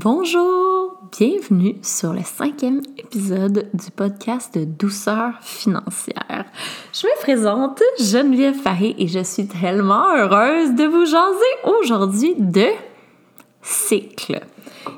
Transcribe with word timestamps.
Bonjour, 0.00 0.96
bienvenue 1.18 1.74
sur 1.82 2.12
le 2.12 2.22
cinquième 2.22 2.82
épisode 2.98 3.68
du 3.74 3.90
podcast 3.90 4.56
de 4.56 4.64
douceur 4.64 5.32
financière. 5.40 6.44
Je 6.92 7.04
me 7.08 7.20
présente 7.20 7.82
Geneviève 7.98 8.54
Faré 8.54 8.94
et 8.96 9.08
je 9.08 9.24
suis 9.24 9.48
tellement 9.48 10.14
heureuse 10.14 10.76
de 10.76 10.84
vous 10.84 11.04
jaser 11.04 11.80
aujourd'hui 11.80 12.36
de 12.38 12.66
cycle. 13.60 14.40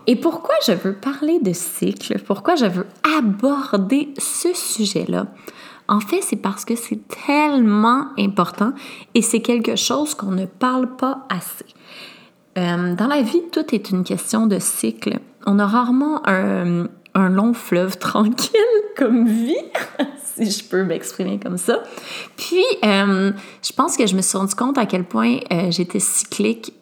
Et 0.06 0.16
pourquoi 0.16 0.56
je 0.66 0.72
veux 0.72 0.92
parler 0.92 1.38
de 1.40 1.54
cycle, 1.54 2.18
pourquoi 2.18 2.56
je 2.56 2.66
veux 2.66 2.86
aborder 3.16 4.12
ce 4.18 4.52
sujet-là? 4.52 5.28
En 5.88 6.00
fait, 6.00 6.20
c'est 6.20 6.36
parce 6.36 6.66
que 6.66 6.76
c'est 6.76 7.00
tellement 7.26 8.08
important 8.18 8.74
et 9.14 9.22
c'est 9.22 9.40
quelque 9.40 9.76
chose 9.76 10.14
qu'on 10.14 10.32
ne 10.32 10.44
parle 10.44 10.94
pas 10.96 11.26
assez. 11.30 11.64
Euh, 12.58 12.94
dans 12.94 13.06
la 13.06 13.22
vie, 13.22 13.42
tout 13.52 13.74
est 13.74 13.90
une 13.90 14.04
question 14.04 14.46
de 14.46 14.58
cycle. 14.58 15.18
On 15.46 15.58
a 15.58 15.66
rarement 15.66 16.22
un, 16.26 16.88
long 17.14 17.54
fleuve 17.54 17.98
tranquille 17.98 18.60
comme 18.96 19.26
vie, 19.26 19.54
si 20.34 20.50
je 20.50 20.64
peux 20.64 20.84
m'exprimer 20.84 21.38
comme 21.38 21.58
ça. 21.58 21.82
Puis, 22.36 22.64
euh, 22.84 23.32
je 23.62 23.72
pense 23.72 23.96
que 23.96 24.06
je 24.06 24.16
me 24.16 24.22
suis 24.22 24.36
rendu 24.36 24.54
compte 24.54 24.78
à 24.78 24.86
quel 24.86 25.04
point 25.04 25.38
euh, 25.52 25.70
j'étais 25.70 26.00
cyclique 26.00 26.74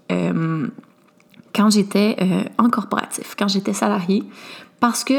quand 1.54 1.70
j'étais 1.70 2.16
en 2.56 2.70
corporatif, 2.70 3.34
quand 3.38 3.48
j'étais 3.48 3.74
salarié, 3.74 4.22
parce 4.80 5.04
que 5.04 5.14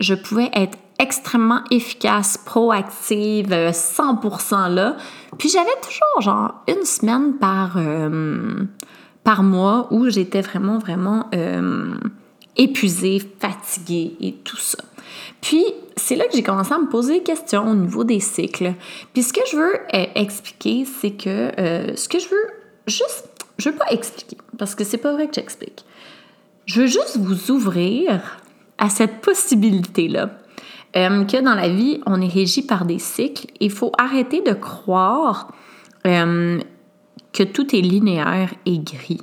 je 0.00 0.14
pouvais 0.14 0.48
être 0.54 0.78
extrêmement 0.98 1.60
efficace, 1.70 2.38
proactive, 2.38 3.48
100% 3.50 4.72
là. 4.72 4.96
Puis 5.36 5.50
j'avais 5.50 5.74
toujours 5.82 6.22
genre 6.22 6.54
une 6.68 6.84
semaine 6.84 7.34
par 7.34 7.76
par 9.24 9.42
mois 9.42 9.88
où 9.90 10.08
j'étais 10.10 10.42
vraiment, 10.42 10.78
vraiment 10.78 11.28
euh, 11.34 11.94
épuisée, 12.56 13.20
fatiguée 13.40 14.16
et 14.20 14.34
tout 14.44 14.58
ça. 14.58 14.84
Puis, 15.40 15.64
c'est 15.96 16.14
là 16.14 16.26
que 16.26 16.34
j'ai 16.34 16.42
commencé 16.42 16.72
à 16.72 16.78
me 16.78 16.88
poser 16.88 17.18
des 17.18 17.22
questions 17.22 17.68
au 17.68 17.74
niveau 17.74 18.04
des 18.04 18.20
cycles. 18.20 18.74
Puis, 19.12 19.22
ce 19.22 19.32
que 19.32 19.40
je 19.50 19.56
veux 19.56 19.74
euh, 19.94 20.06
expliquer, 20.14 20.84
c'est 20.84 21.12
que 21.12 21.50
euh, 21.58 21.96
ce 21.96 22.08
que 22.08 22.18
je 22.18 22.28
veux 22.28 22.46
juste, 22.86 23.28
je 23.58 23.70
veux 23.70 23.76
pas 23.76 23.90
expliquer 23.90 24.36
parce 24.58 24.74
que 24.74 24.84
c'est 24.84 24.98
pas 24.98 25.12
vrai 25.12 25.26
que 25.26 25.34
j'explique. 25.34 25.84
Je 26.66 26.82
veux 26.82 26.86
juste 26.86 27.16
vous 27.18 27.50
ouvrir 27.50 28.38
à 28.78 28.90
cette 28.90 29.20
possibilité-là. 29.20 30.30
que 30.92 31.42
dans 31.42 31.54
la 31.54 31.68
vie, 31.68 32.00
on 32.06 32.20
est 32.20 32.28
régi 32.28 32.62
par 32.62 32.84
des 32.84 32.98
cycles. 32.98 33.46
Il 33.60 33.70
faut 33.70 33.92
arrêter 33.98 34.40
de 34.40 34.52
croire 34.52 35.52
que 37.34 37.42
tout 37.42 37.74
est 37.76 37.80
linéaire 37.80 38.54
et 38.64 38.78
gris. 38.78 39.20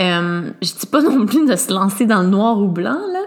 Euh, 0.00 0.50
je 0.62 0.72
dis 0.72 0.86
pas 0.86 1.02
non 1.02 1.26
plus 1.26 1.46
de 1.46 1.56
se 1.56 1.72
lancer 1.72 2.06
dans 2.06 2.22
le 2.22 2.28
noir 2.28 2.58
ou 2.58 2.68
blanc, 2.68 3.00
là, 3.12 3.20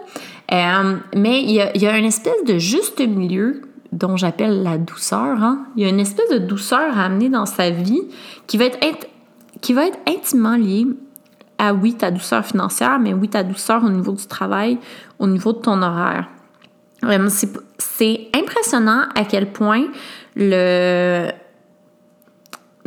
euh, 0.51 0.97
mais 1.15 1.43
il 1.43 1.51
y, 1.51 1.87
a, 1.87 1.97
une 1.97 2.05
espèce 2.05 2.43
de 2.47 2.57
juste 2.57 2.99
milieu 3.01 3.61
dont 3.91 4.17
j'appelle 4.17 4.63
la 4.63 4.77
douceur. 4.77 5.43
Hein? 5.43 5.65
Il 5.75 5.83
y 5.83 5.85
a 5.85 5.89
une 5.89 5.99
espèce 5.99 6.29
de 6.29 6.39
douceur 6.39 6.97
à 6.97 7.05
amener 7.05 7.29
dans 7.29 7.45
sa 7.45 7.69
vie 7.69 8.01
qui 8.47 8.57
va 8.57 8.65
être, 8.65 9.07
qui 9.61 9.73
va 9.73 9.85
être 9.85 9.99
intimement 10.07 10.55
liée 10.55 10.87
à, 11.59 11.73
oui, 11.73 11.93
ta 11.93 12.09
douceur 12.09 12.45
financière, 12.45 12.99
mais 12.99 13.13
oui, 13.13 13.27
ta 13.27 13.43
douceur 13.43 13.83
au 13.83 13.89
niveau 13.89 14.13
du 14.13 14.25
travail, 14.25 14.79
au 15.19 15.27
niveau 15.27 15.53
de 15.53 15.59
ton 15.59 15.81
horaire. 15.81 16.29
Euh, 17.03 17.29
c'est 17.77 18.29
impressionnant 18.35 19.03
à 19.15 19.23
quel 19.23 19.51
point 19.51 19.85
le, 20.35 21.29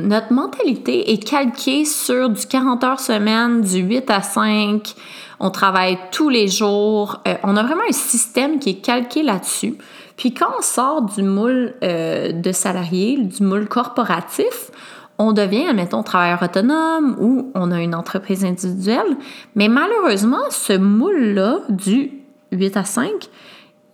notre 0.03 0.33
mentalité 0.33 1.13
est 1.13 1.19
calquée 1.19 1.85
sur 1.85 2.29
du 2.29 2.47
40 2.47 2.85
heures 2.85 3.01
semaine, 3.01 3.63
du 3.63 3.79
8 3.79 4.11
à 4.11 4.23
5. 4.23 4.95
On 5.41 5.51
travaille 5.51 5.99
tous 6.11 6.29
les 6.29 6.49
jours. 6.49 7.21
Euh, 7.27 7.35
on 7.43 7.57
a 7.57 7.63
vraiment 7.63 7.83
un 7.89 7.93
système 7.93 8.59
qui 8.59 8.71
est 8.71 8.85
calqué 8.85 9.23
là-dessus. 9.23 9.77
Puis 10.17 10.35
quand 10.35 10.51
on 10.59 10.63
sort 10.63 11.03
du 11.03 11.23
moule 11.23 11.75
euh, 11.83 12.33
de 12.33 12.53
salarié, 12.53 13.17
du 13.17 13.43
moule 13.43 13.69
corporatif, 13.69 14.71
on 15.19 15.33
devient, 15.33 15.67
admettons, 15.69 16.03
travailleur 16.03 16.43
autonome 16.43 17.17
ou 17.21 17.51
on 17.55 17.71
a 17.71 17.81
une 17.81 17.95
entreprise 17.95 18.45
individuelle. 18.45 19.17
Mais 19.55 19.69
malheureusement, 19.69 20.43
ce 20.51 20.77
moule-là 20.77 21.61
du 21.69 22.13
8 22.53 22.77
à 22.77 22.85
5, 22.85 23.11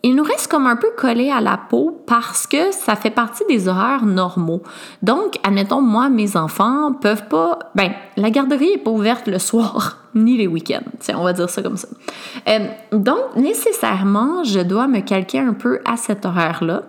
il 0.04 0.14
nous 0.14 0.22
reste 0.22 0.48
comme 0.48 0.66
un 0.66 0.76
peu 0.76 0.88
collé 0.96 1.30
à 1.30 1.40
la 1.40 1.56
peau 1.56 2.02
parce 2.06 2.46
que 2.46 2.70
ça 2.70 2.94
fait 2.94 3.10
partie 3.10 3.42
des 3.48 3.66
horaires 3.66 4.04
normaux. 4.04 4.62
Donc, 5.02 5.38
admettons, 5.42 5.80
moi, 5.80 6.08
mes 6.08 6.36
enfants 6.36 6.92
peuvent 6.92 7.26
pas. 7.26 7.58
Ben, 7.74 7.92
la 8.16 8.30
garderie 8.30 8.70
n'est 8.70 8.78
pas 8.78 8.92
ouverte 8.92 9.26
le 9.26 9.40
soir 9.40 9.98
ni 10.14 10.36
les 10.36 10.46
week-ends. 10.46 11.14
On 11.16 11.24
va 11.24 11.32
dire 11.32 11.50
ça 11.50 11.62
comme 11.62 11.76
ça. 11.76 11.88
Euh, 12.48 12.68
donc, 12.92 13.36
nécessairement, 13.36 14.44
je 14.44 14.60
dois 14.60 14.86
me 14.86 15.00
calquer 15.00 15.40
un 15.40 15.52
peu 15.52 15.80
à 15.84 15.96
cet 15.96 16.24
horaire-là. 16.24 16.84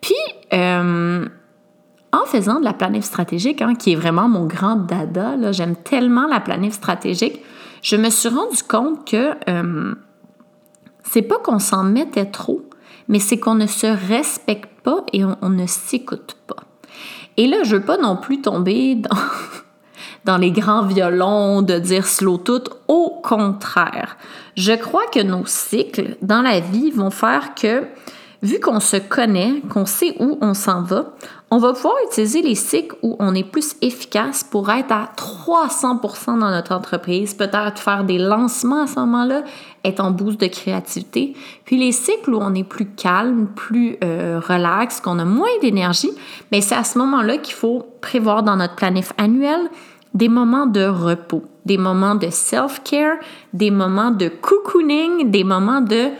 Puis, 0.00 0.14
euh, 0.52 1.28
en 2.12 2.24
faisant 2.26 2.58
de 2.58 2.64
la 2.64 2.72
planif 2.72 3.04
stratégique, 3.04 3.62
hein, 3.62 3.74
qui 3.76 3.92
est 3.92 3.96
vraiment 3.96 4.28
mon 4.28 4.46
grand 4.46 4.76
dada, 4.76 5.52
j'aime 5.52 5.76
tellement 5.76 6.26
la 6.26 6.40
planif 6.40 6.72
stratégique, 6.72 7.40
je 7.82 7.94
me 7.94 8.10
suis 8.10 8.28
rendu 8.28 8.64
compte 8.64 9.08
que. 9.08 9.30
Euh, 9.48 9.94
c'est 11.10 11.22
pas 11.22 11.38
qu'on 11.38 11.58
s'en 11.58 11.84
mettait 11.84 12.26
trop, 12.26 12.62
mais 13.08 13.18
c'est 13.18 13.38
qu'on 13.38 13.54
ne 13.54 13.66
se 13.66 13.86
respecte 13.86 14.68
pas 14.82 15.04
et 15.12 15.24
on, 15.24 15.48
ne 15.48 15.66
s'écoute 15.66 16.36
pas. 16.46 16.64
Et 17.36 17.46
là, 17.46 17.58
je 17.62 17.76
veux 17.76 17.84
pas 17.84 17.98
non 17.98 18.16
plus 18.16 18.40
tomber 18.40 18.94
dans, 18.94 19.16
dans 20.24 20.36
les 20.36 20.50
grands 20.50 20.84
violons 20.84 21.62
de 21.62 21.78
dire 21.78 22.06
slow 22.06 22.38
tout. 22.38 22.64
Au 22.88 23.20
contraire, 23.22 24.16
je 24.56 24.72
crois 24.72 25.06
que 25.12 25.20
nos 25.20 25.46
cycles 25.46 26.16
dans 26.22 26.42
la 26.42 26.60
vie 26.60 26.90
vont 26.90 27.10
faire 27.10 27.54
que 27.54 27.84
vu 28.42 28.60
qu'on 28.60 28.80
se 28.80 28.96
connaît, 28.96 29.60
qu'on 29.68 29.86
sait 29.86 30.14
où 30.20 30.38
on 30.40 30.54
s'en 30.54 30.82
va, 30.82 31.14
on 31.50 31.58
va 31.58 31.72
pouvoir 31.72 31.94
utiliser 32.06 32.42
les 32.42 32.54
cycles 32.54 32.94
où 33.02 33.16
on 33.18 33.34
est 33.34 33.42
plus 33.44 33.74
efficace 33.80 34.44
pour 34.44 34.70
être 34.70 34.92
à 34.92 35.10
300% 35.16 36.38
dans 36.38 36.50
notre 36.50 36.72
entreprise, 36.72 37.34
peut-être 37.34 37.78
faire 37.78 38.04
des 38.04 38.18
lancements 38.18 38.82
à 38.82 38.86
ce 38.86 39.00
moment-là, 39.00 39.42
être 39.84 40.00
en 40.00 40.10
boost 40.10 40.40
de 40.40 40.46
créativité. 40.46 41.34
Puis 41.64 41.78
les 41.78 41.92
cycles 41.92 42.34
où 42.34 42.38
on 42.40 42.54
est 42.54 42.64
plus 42.64 42.86
calme, 42.86 43.46
plus 43.56 43.96
euh, 44.04 44.40
relax, 44.46 45.00
qu'on 45.00 45.18
a 45.18 45.24
moins 45.24 45.48
d'énergie, 45.62 46.10
mais 46.52 46.60
c'est 46.60 46.76
à 46.76 46.84
ce 46.84 46.98
moment-là 46.98 47.38
qu'il 47.38 47.54
faut 47.54 47.86
prévoir 48.00 48.42
dans 48.42 48.56
notre 48.56 48.74
planif 48.76 49.12
annuel 49.16 49.60
des 50.14 50.28
moments 50.28 50.66
de 50.66 50.84
repos, 50.84 51.44
des 51.64 51.78
moments 51.78 52.14
de 52.14 52.28
self-care, 52.30 53.16
des 53.52 53.70
moments 53.70 54.10
de 54.10 54.28
cocooning, 54.28 55.30
des 55.30 55.44
moments 55.44 55.80
de 55.80 56.10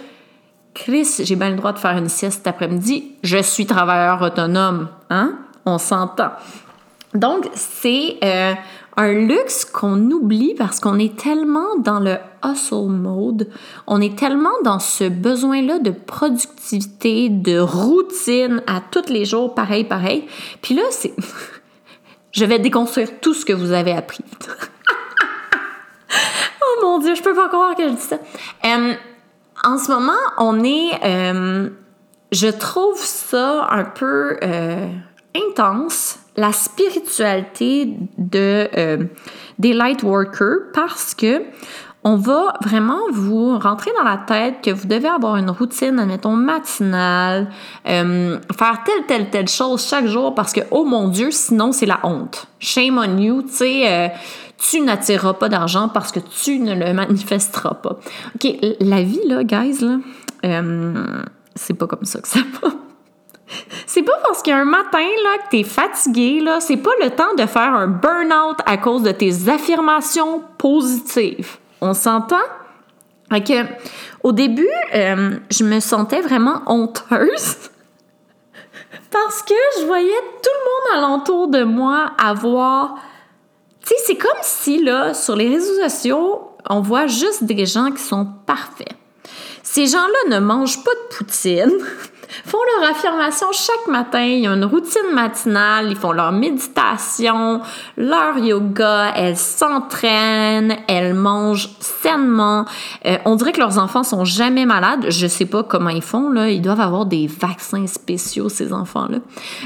Chris, 0.78 1.16
j'ai 1.24 1.34
bien 1.34 1.50
le 1.50 1.56
droit 1.56 1.72
de 1.72 1.78
faire 1.78 1.98
une 1.98 2.08
sieste 2.08 2.38
cet 2.38 2.46
après-midi. 2.46 3.16
Je 3.24 3.42
suis 3.42 3.66
travailleur 3.66 4.22
autonome. 4.22 4.88
Hein? 5.10 5.36
On 5.66 5.76
s'entend. 5.76 6.30
Donc, 7.14 7.50
c'est 7.54 8.16
euh, 8.22 8.54
un 8.96 9.12
luxe 9.12 9.64
qu'on 9.64 9.98
oublie 10.12 10.54
parce 10.56 10.78
qu'on 10.78 11.00
est 11.00 11.18
tellement 11.18 11.76
dans 11.80 11.98
le 11.98 12.18
hustle 12.44 12.90
mode, 12.90 13.50
on 13.88 14.00
est 14.00 14.16
tellement 14.16 14.54
dans 14.62 14.78
ce 14.78 15.08
besoin-là 15.08 15.80
de 15.80 15.90
productivité, 15.90 17.28
de 17.28 17.58
routine 17.58 18.62
à 18.68 18.80
tous 18.80 19.10
les 19.10 19.24
jours, 19.24 19.56
pareil, 19.56 19.82
pareil. 19.82 20.28
Puis 20.62 20.76
là, 20.76 20.82
c'est. 20.90 21.12
je 22.32 22.44
vais 22.44 22.60
déconstruire 22.60 23.18
tout 23.20 23.34
ce 23.34 23.44
que 23.44 23.52
vous 23.52 23.72
avez 23.72 23.92
appris. 23.92 24.24
oh 26.62 26.80
mon 26.82 26.98
Dieu, 27.00 27.16
je 27.16 27.22
peux 27.22 27.34
pas 27.34 27.48
croire 27.48 27.74
que 27.74 27.82
je 27.82 27.94
dis 27.94 28.00
ça. 28.00 28.18
Euh, 28.64 28.94
en 29.64 29.78
ce 29.78 29.90
moment, 29.90 30.12
on 30.38 30.62
est. 30.64 31.04
Euh, 31.04 31.68
je 32.30 32.48
trouve 32.48 32.98
ça 32.98 33.68
un 33.70 33.84
peu 33.84 34.36
euh, 34.42 34.86
intense, 35.34 36.18
la 36.36 36.52
spiritualité 36.52 37.96
de, 38.18 38.68
euh, 38.76 39.04
des 39.58 39.72
light 39.72 40.02
workers, 40.02 40.70
parce 40.74 41.14
que 41.14 41.42
on 42.04 42.16
va 42.16 42.54
vraiment 42.62 43.00
vous 43.10 43.58
rentrer 43.58 43.90
dans 43.98 44.04
la 44.04 44.18
tête 44.18 44.62
que 44.62 44.70
vous 44.70 44.86
devez 44.86 45.08
avoir 45.08 45.36
une 45.36 45.50
routine, 45.50 45.98
admettons, 45.98 46.36
matinale, 46.36 47.48
faire 47.84 48.84
telle, 48.84 49.04
telle, 49.08 49.30
telle 49.30 49.48
chose 49.48 49.84
chaque 49.84 50.06
jour 50.06 50.32
parce 50.34 50.52
que, 50.52 50.60
oh 50.70 50.84
mon 50.84 51.08
Dieu, 51.08 51.30
sinon 51.32 51.72
c'est 51.72 51.86
la 51.86 51.98
honte. 52.04 52.46
Shame 52.60 52.98
on 52.98 53.18
you, 53.18 53.42
tu 53.42 53.48
sais 53.48 54.12
tu 54.58 54.80
n'attireras 54.80 55.34
pas 55.34 55.48
d'argent 55.48 55.88
parce 55.88 56.12
que 56.12 56.20
tu 56.20 56.58
ne 56.58 56.74
le 56.74 56.92
manifesteras 56.92 57.74
pas. 57.74 57.98
OK, 58.34 58.56
la 58.80 59.02
vie, 59.02 59.20
là, 59.26 59.44
guys, 59.44 59.78
là, 59.80 59.98
euh, 60.44 61.22
c'est 61.54 61.74
pas 61.74 61.86
comme 61.86 62.04
ça 62.04 62.20
que 62.20 62.28
ça 62.28 62.40
va. 62.60 62.70
C'est 63.86 64.02
pas 64.02 64.18
parce 64.22 64.42
qu'il 64.42 64.54
matin 64.54 64.98
là, 64.98 65.38
que 65.38 65.50
tu 65.50 65.60
es 65.60 65.62
fatigué, 65.62 66.40
là, 66.40 66.60
c'est 66.60 66.76
pas 66.76 66.90
le 67.02 67.08
temps 67.08 67.34
de 67.34 67.46
faire 67.46 67.72
un 67.72 67.86
burn-out 67.86 68.58
à 68.66 68.76
cause 68.76 69.02
de 69.02 69.10
tes 69.10 69.48
affirmations 69.48 70.42
positives. 70.58 71.56
On 71.80 71.94
s'entend? 71.94 72.36
Ok. 73.34 73.50
Au 74.22 74.32
début, 74.32 74.68
euh, 74.94 75.38
je 75.50 75.64
me 75.64 75.80
sentais 75.80 76.20
vraiment 76.20 76.60
honteuse 76.66 77.56
parce 79.10 79.42
que 79.42 79.54
je 79.80 79.86
voyais 79.86 80.20
tout 80.42 80.50
le 80.52 80.98
monde 80.98 81.04
alentour 81.04 81.48
de 81.48 81.64
moi 81.64 82.10
avoir 82.18 82.96
c'est 84.06 84.16
comme 84.16 84.30
si, 84.42 84.82
là, 84.82 85.14
sur 85.14 85.36
les 85.36 85.48
réseaux 85.48 85.88
sociaux, 85.88 86.48
on 86.68 86.80
voit 86.80 87.06
juste 87.06 87.44
des 87.44 87.66
gens 87.66 87.90
qui 87.90 88.02
sont 88.02 88.26
parfaits. 88.46 88.92
Ces 89.62 89.86
gens-là 89.86 90.36
ne 90.36 90.44
mangent 90.44 90.82
pas 90.82 90.90
de 90.90 91.16
poutine, 91.16 91.70
font 92.44 92.58
leur 92.80 92.90
affirmation 92.90 93.46
chaque 93.52 93.86
matin, 93.88 94.22
ils 94.22 94.48
ont 94.48 94.54
une 94.54 94.64
routine 94.64 95.12
matinale, 95.14 95.90
ils 95.90 95.96
font 95.96 96.12
leur 96.12 96.32
méditation, 96.32 97.60
leur 97.96 98.38
yoga, 98.38 99.12
elles 99.16 99.36
s'entraînent, 99.36 100.76
elles 100.88 101.14
mangent 101.14 101.70
sainement. 101.80 102.64
Euh, 103.06 103.18
on 103.24 103.36
dirait 103.36 103.52
que 103.52 103.60
leurs 103.60 103.78
enfants 103.78 104.02
sont 104.02 104.24
jamais 104.24 104.66
malades. 104.66 105.06
Je 105.08 105.26
sais 105.26 105.46
pas 105.46 105.62
comment 105.62 105.90
ils 105.90 106.02
font 106.02 106.30
là, 106.30 106.50
ils 106.50 106.62
doivent 106.62 106.80
avoir 106.80 107.06
des 107.06 107.26
vaccins 107.26 107.86
spéciaux 107.86 108.48
ces 108.48 108.72
enfants-là. 108.72 109.18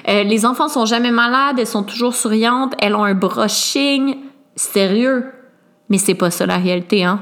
Euh, 0.08 0.22
les 0.22 0.46
enfants 0.46 0.68
sont 0.68 0.86
jamais 0.86 1.10
malades, 1.10 1.58
elles 1.58 1.66
sont 1.66 1.84
toujours 1.84 2.14
souriantes, 2.14 2.74
elles 2.80 2.94
ont 2.94 3.04
un 3.04 3.14
brushing 3.14 4.16
sérieux? 4.56 5.32
Mais 5.88 5.98
c'est 5.98 6.14
pas 6.14 6.30
ça 6.30 6.46
la 6.46 6.56
réalité, 6.56 7.04
hein? 7.04 7.20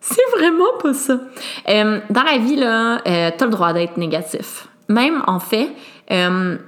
C'est 0.00 0.22
vraiment 0.36 0.78
pas 0.82 0.94
ça. 0.94 1.18
Euh, 1.68 2.00
dans 2.08 2.22
la 2.22 2.38
vie, 2.38 2.56
là, 2.56 3.02
euh, 3.06 3.30
t'as 3.36 3.44
le 3.44 3.50
droit 3.50 3.72
d'être 3.72 3.98
négatif. 3.98 4.66
Même, 4.90 5.22
en 5.28 5.38
fait, 5.38 5.70
euh, 6.10 6.58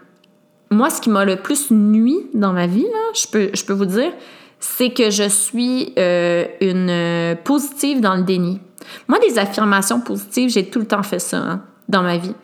moi, 0.71 0.91
ce 0.91 1.01
qui 1.01 1.11
m'a 1.11 1.25
le 1.25 1.37
plus 1.37 1.73
nuit 1.73 2.21
dans 2.35 2.53
ma 2.53 2.69
vie, 2.69 2.87
je 3.15 3.27
peux, 3.65 3.73
vous 3.73 3.85
dire, 3.85 4.13
c'est 4.61 4.91
que 4.91 5.11
je 5.11 5.29
suis 5.29 5.93
une 5.97 7.37
positive 7.45 8.01
dans 8.01 8.15
le 8.15 8.23
déni. 8.23 8.61
Moi, 9.09 9.19
des 9.19 9.41
affirmations 9.41 10.01
positives, 10.01 10.51
j'ai 10.51 10.71
tout 10.71 10.79
le 10.79 10.87
temps 10.87 11.03
fait 11.03 11.19
ça 11.19 11.39
hein, 11.39 11.63
dans 11.89 12.03
ma 12.03 12.17
vie. 12.17 12.35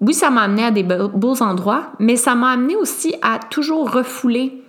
Oui, 0.00 0.14
ça 0.14 0.30
m'a 0.30 0.42
amené 0.42 0.64
à 0.64 0.72
des 0.72 0.82
beaux 0.82 1.42
endroits, 1.42 1.92
mais 2.00 2.16
ça 2.16 2.34
m'a 2.34 2.50
amené 2.50 2.74
aussi 2.74 3.14
à 3.22 3.38
toujours 3.38 3.92
refouler 3.92 4.64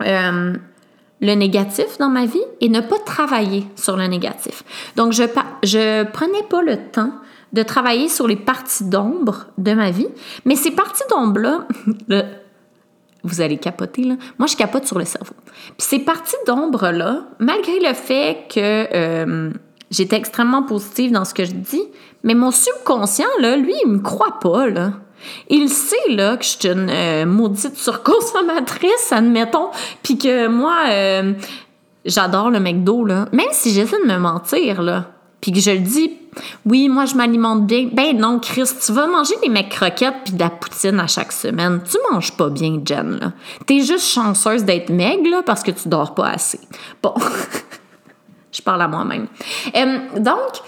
le 0.00 1.34
négatif 1.34 1.98
dans 1.98 2.08
ma 2.08 2.24
vie 2.24 2.42
et 2.62 2.70
ne 2.70 2.80
pas 2.80 2.98
travailler 3.04 3.66
sur 3.76 3.98
le 3.98 4.06
négatif. 4.06 4.64
Donc, 4.96 5.12
je 5.12 5.24
je 5.62 6.04
prenais 6.04 6.42
pas 6.48 6.62
le 6.62 6.78
temps 6.90 7.12
de 7.54 7.62
travailler 7.62 8.08
sur 8.08 8.26
les 8.26 8.36
parties 8.36 8.84
d'ombre 8.84 9.46
de 9.58 9.72
ma 9.72 9.92
vie, 9.92 10.08
mais 10.44 10.56
ces 10.56 10.72
parties 10.72 11.04
d'ombre-là, 11.08 11.68
vous 13.22 13.40
allez 13.40 13.58
capoter, 13.58 14.02
là. 14.02 14.16
Moi, 14.38 14.48
je 14.48 14.56
capote 14.56 14.86
sur 14.86 14.98
le 14.98 15.04
cerveau. 15.04 15.36
Puis 15.78 15.86
ces 15.86 16.00
parties 16.00 16.36
d'ombre-là, 16.48 17.22
malgré 17.38 17.78
le 17.78 17.94
fait 17.94 18.48
que 18.52 18.88
euh, 18.92 19.50
j'étais 19.90 20.16
extrêmement 20.16 20.64
positive 20.64 21.12
dans 21.12 21.24
ce 21.24 21.32
que 21.32 21.44
je 21.44 21.52
dis, 21.52 21.84
mais 22.24 22.34
mon 22.34 22.50
subconscient, 22.50 23.28
là, 23.40 23.56
lui, 23.56 23.74
il 23.84 23.92
me 23.92 23.98
croit 24.00 24.40
pas, 24.40 24.66
là. 24.66 24.94
Il 25.48 25.68
sait 25.70 26.10
là 26.10 26.36
que 26.36 26.44
je 26.44 26.50
suis 26.50 26.68
une 26.68 26.90
euh, 26.90 27.24
maudite 27.24 27.76
surconsommatrice, 27.76 29.12
admettons, 29.12 29.70
puis 30.02 30.18
que 30.18 30.48
moi, 30.48 30.74
euh, 30.88 31.32
j'adore 32.04 32.50
le 32.50 32.58
McDo, 32.58 33.04
là. 33.04 33.26
Même 33.30 33.46
si 33.52 33.70
j'essaie 33.70 34.02
de 34.02 34.12
me 34.12 34.18
mentir, 34.18 34.82
là, 34.82 35.13
puis 35.44 35.52
que 35.52 35.60
je 35.60 35.72
le 35.72 35.80
dis, 35.80 36.10
oui, 36.64 36.88
moi, 36.88 37.04
je 37.04 37.14
m'alimente 37.14 37.66
bien. 37.66 37.90
Ben 37.92 38.16
non, 38.16 38.38
Chris, 38.38 38.70
tu 38.82 38.92
vas 38.92 39.06
manger 39.06 39.34
des 39.42 39.50
mecs 39.50 39.68
croquettes 39.68 40.14
puis 40.24 40.32
de 40.32 40.40
la 40.40 40.48
poutine 40.48 40.98
à 40.98 41.06
chaque 41.06 41.32
semaine. 41.32 41.82
Tu 41.84 41.98
manges 42.10 42.34
pas 42.34 42.48
bien, 42.48 42.80
Jen, 42.82 43.18
là. 43.20 43.32
T'es 43.66 43.80
juste 43.80 44.06
chanceuse 44.06 44.64
d'être 44.64 44.88
maigre, 44.88 45.28
là, 45.28 45.42
parce 45.42 45.62
que 45.62 45.70
tu 45.70 45.90
dors 45.90 46.14
pas 46.14 46.28
assez. 46.28 46.60
Bon. 47.02 47.12
je 48.52 48.62
parle 48.62 48.80
à 48.80 48.88
moi-même. 48.88 49.26
Euh, 49.76 49.98
donc, 50.18 50.62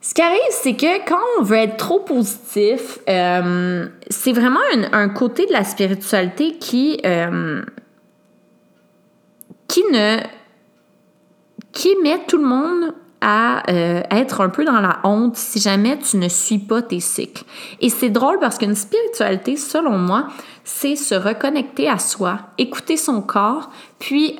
ce 0.00 0.14
qui 0.14 0.22
arrive, 0.22 0.40
c'est 0.52 0.74
que 0.74 1.06
quand 1.06 1.20
on 1.38 1.42
veut 1.42 1.58
être 1.58 1.76
trop 1.76 2.00
positif, 2.00 2.98
euh, 3.10 3.88
c'est 4.08 4.32
vraiment 4.32 4.60
un, 4.92 5.10
côté 5.10 5.44
de 5.44 5.52
la 5.52 5.64
spiritualité 5.64 6.56
qui, 6.56 6.98
euh, 7.04 7.60
qui 9.68 9.82
ne 9.92 10.16
qui 11.72 11.94
met 12.02 12.20
tout 12.26 12.38
le 12.38 12.46
monde 12.46 12.94
à 13.22 13.62
euh, 13.70 14.02
être 14.10 14.42
un 14.42 14.50
peu 14.50 14.64
dans 14.66 14.80
la 14.80 14.98
honte 15.04 15.36
si 15.36 15.60
jamais 15.60 15.98
tu 15.98 16.18
ne 16.18 16.28
suis 16.28 16.58
pas 16.58 16.82
tes 16.82 17.00
cycles. 17.00 17.44
Et 17.80 17.88
c'est 17.88 18.10
drôle 18.10 18.38
parce 18.38 18.58
qu'une 18.58 18.74
spiritualité, 18.74 19.56
selon 19.56 19.96
moi, 19.96 20.26
c'est 20.64 20.96
se 20.96 21.14
reconnecter 21.14 21.88
à 21.88 21.98
soi, 21.98 22.40
écouter 22.58 22.98
son 22.98 23.22
corps, 23.22 23.70
puis 23.98 24.36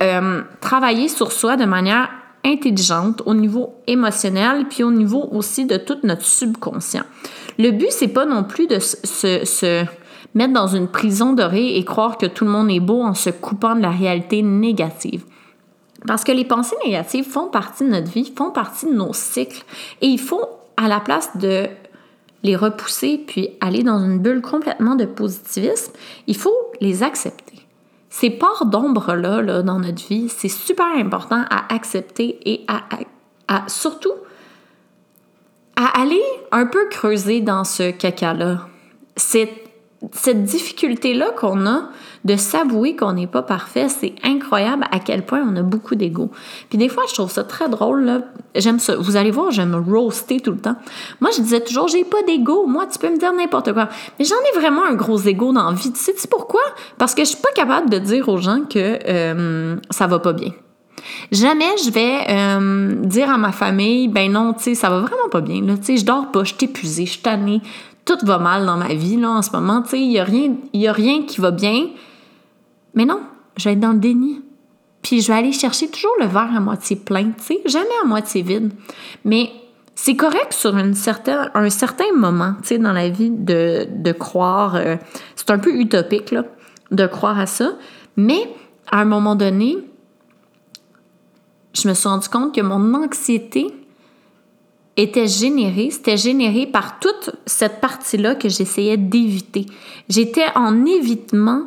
travailler 0.61 1.09
sur 1.09 1.33
soi 1.33 1.57
de 1.57 1.65
manière 1.65 2.11
intelligente 2.45 3.23
au 3.27 3.35
niveau 3.35 3.75
émotionnel, 3.87 4.67
puis 4.69 4.83
au 4.83 4.91
niveau 4.91 5.29
aussi 5.33 5.65
de 5.65 5.77
tout 5.77 5.99
notre 6.03 6.25
subconscient. 6.25 7.05
Le 7.59 7.71
but, 7.71 7.91
c'est 7.91 8.09
pas 8.09 8.25
non 8.25 8.45
plus 8.45 8.67
de 8.67 8.79
se, 8.79 9.85
mettre 10.35 10.53
dans 10.53 10.67
une 10.67 10.89
prison 10.89 11.35
dorée 11.35 11.77
et 11.77 11.85
croire 11.85 12.17
que 12.17 12.27
tout 12.27 12.45
le 12.45 12.51
monde 12.51 12.71
est 12.71 12.81
beau 12.81 13.03
en 13.03 13.15
se 13.15 13.31
coupant 13.31 13.75
de 13.75 13.83
la 13.83 13.91
réalité 13.91 14.43
négative. 14.43 15.25
Parce 16.07 16.25
que 16.25 16.33
les 16.33 16.45
pensées 16.45 16.77
négatives 16.85 17.29
font 17.29 17.49
partie 17.49 17.85
de 17.85 17.91
notre 17.91 18.11
vie, 18.11 18.33
font 18.37 18.51
partie 18.51 18.87
de 18.87 18.93
nos 18.93 19.13
cycles. 19.13 19.65
Et 20.01 20.07
il 20.07 20.19
faut, 20.19 20.45
à 20.77 20.89
la 20.89 21.01
place 21.01 21.37
de 21.37 21.69
les 22.43 22.57
repousser 22.57 23.23
puis 23.25 23.51
aller 23.61 23.83
dans 23.83 23.99
une 23.99 24.19
bulle 24.19 24.43
complètement 24.43 24.97
de 24.97 25.05
positivisme, 25.05 25.93
il 26.27 26.37
faut 26.37 26.57
les 26.81 27.03
accepter. 27.03 27.61
Ces 28.11 28.31
parts 28.31 28.67
d'ombre-là 28.67 29.41
là, 29.41 29.63
dans 29.63 29.79
notre 29.79 30.07
vie, 30.07 30.29
c'est 30.29 30.49
super 30.49 30.87
important 30.97 31.45
à 31.51 31.73
accepter 31.73 32.39
et 32.45 32.65
à, 32.69 32.83
à, 33.49 33.69
surtout 33.69 34.13
à 35.77 36.01
aller 36.01 36.23
un 36.51 36.67
peu 36.67 36.89
creuser 36.91 37.41
dans 37.41 37.65
ce 37.65 37.91
caca-là. 37.91 38.67
C'est 39.17 39.62
cette 40.13 40.43
difficulté-là 40.43 41.31
qu'on 41.31 41.67
a 41.67 41.89
de 42.25 42.37
s'avouer 42.37 42.97
qu'on 42.97 43.13
n'est 43.13 43.27
pas 43.27 43.43
parfait, 43.43 43.89
c'est 43.89 44.15
incroyable 44.23 44.85
à 44.91 44.99
quel 44.99 45.25
point 45.25 45.43
on 45.47 45.57
a 45.57 45.63
beaucoup 45.63 45.95
d'ego. 45.95 46.31
Puis 46.69 46.79
des 46.79 46.89
fois, 46.89 47.05
je 47.09 47.15
trouve 47.15 47.31
ça 47.31 47.45
très 47.45 47.69
drôle. 47.69 48.23
J'aime 48.55 48.79
ça. 48.79 48.97
Vous 48.97 49.17
allez 49.17 49.31
voir, 49.31 49.51
j'aime 49.51 49.75
roaster 49.75 50.41
tout 50.41 50.53
le 50.53 50.59
temps. 50.59 50.77
Moi, 51.21 51.31
je 51.37 51.43
disais 51.43 51.61
toujours, 51.61 51.89
j'ai 51.89 52.05
pas 52.05 52.23
d'ego. 52.23 52.67
Moi, 52.67 52.87
tu 52.87 52.99
peux 52.99 53.11
me 53.11 53.19
dire 53.19 53.33
n'importe 53.33 53.73
quoi. 53.73 53.89
Mais 54.19 54.25
j'en 54.25 54.37
ai 54.37 54.59
vraiment 54.59 54.85
un 54.85 54.95
gros 54.95 55.19
ego 55.19 55.53
dans 55.53 55.71
la 55.71 55.75
vie. 55.75 55.93
Tu 55.93 56.01
sais 56.01 56.29
pourquoi? 56.31 56.63
Parce 56.99 57.15
que 57.15 57.23
je 57.23 57.31
suis 57.31 57.43
pas 57.43 57.53
capable 57.55 57.91
de 57.91 57.99
dire 57.99 58.29
aux 58.29 58.39
gens 58.39 58.63
que 58.69 58.99
euh, 59.09 59.77
ça 59.91 60.07
va 60.07 60.19
pas 60.19 60.33
bien. 60.33 60.53
Jamais 61.31 61.77
je 61.85 61.91
vais 61.91 62.27
euh, 62.29 62.95
dire 63.05 63.31
à 63.31 63.39
ma 63.39 63.53
famille, 63.53 64.09
ben 64.09 64.31
non, 64.31 64.53
tu 64.53 64.63
sais, 64.63 64.75
ça 64.75 64.91
va 64.91 65.01
vraiment 65.01 65.29
pas 65.31 65.41
bien. 65.41 65.61
Tu 65.61 65.83
sais, 65.83 65.97
je 65.97 66.05
dors 66.05 66.31
pas, 66.31 66.45
je 66.45 66.55
suis 66.55 66.65
épuisée, 66.65 67.07
je 67.07 67.13
suis 67.13 67.23
tannée, 67.23 67.61
tout 68.05 68.19
va 68.23 68.39
mal 68.39 68.67
dans 68.67 68.77
ma 68.77 68.95
vie 68.95 69.17
là, 69.17 69.31
en 69.31 69.43
ce 69.43 69.51
moment. 69.53 69.83
Il 69.93 70.09
n'y 70.09 70.19
a, 70.19 70.25
rien, 70.25 70.55
a 70.75 70.93
rien 70.93 71.23
qui 71.25 71.41
va 71.41 71.51
bien. 71.51 71.89
Mais 72.95 73.05
non, 73.05 73.21
je 73.57 73.65
vais 73.65 73.75
être 73.75 73.81
dans 73.81 73.93
le 73.93 73.99
déni. 73.99 74.41
Puis 75.03 75.21
je 75.21 75.29
vais 75.29 75.39
aller 75.39 75.53
chercher 75.53 75.89
toujours 75.89 76.15
le 76.21 76.27
verre 76.27 76.55
à 76.55 76.61
moitié 76.61 76.97
plein, 76.97 77.33
tu 77.45 77.57
jamais 77.67 77.87
à 78.03 78.07
moitié 78.07 78.43
vide. 78.43 78.73
Mais 79.25 79.51
c'est 79.95 80.17
correct 80.17 80.53
sur 80.53 80.75
un 80.77 80.95
certain 80.95 82.13
moment, 82.15 82.55
tu 82.63 82.69
sais, 82.69 82.79
dans 82.79 82.93
la 82.93 83.09
vie 83.09 83.31
de, 83.31 83.87
de 83.91 84.13
croire. 84.13 84.77
Euh, 84.77 84.97
c'est 85.35 85.51
un 85.51 85.59
peu 85.59 85.75
utopique, 85.75 86.31
là, 86.31 86.45
de 86.91 87.07
croire 87.07 87.39
à 87.39 87.47
ça. 87.47 87.73
Mais 88.17 88.49
à 88.91 89.01
un 89.01 89.05
moment 89.05 89.35
donné, 89.35 89.77
je 91.75 91.89
me 91.89 91.95
suis 91.95 92.09
rendu 92.09 92.29
compte 92.29 92.55
que 92.55 92.61
mon 92.61 92.95
anxiété 92.95 93.67
était 94.97 95.27
générée, 95.27 95.91
c'était 95.91 96.17
généré 96.17 96.67
par 96.67 96.99
toute 97.01 97.31
cette 97.47 97.81
partie-là 97.81 98.35
que 98.35 98.49
j'essayais 98.49 98.97
d'éviter. 98.97 99.67
J'étais 100.09 100.47
en 100.55 100.85
évitement 100.85 101.65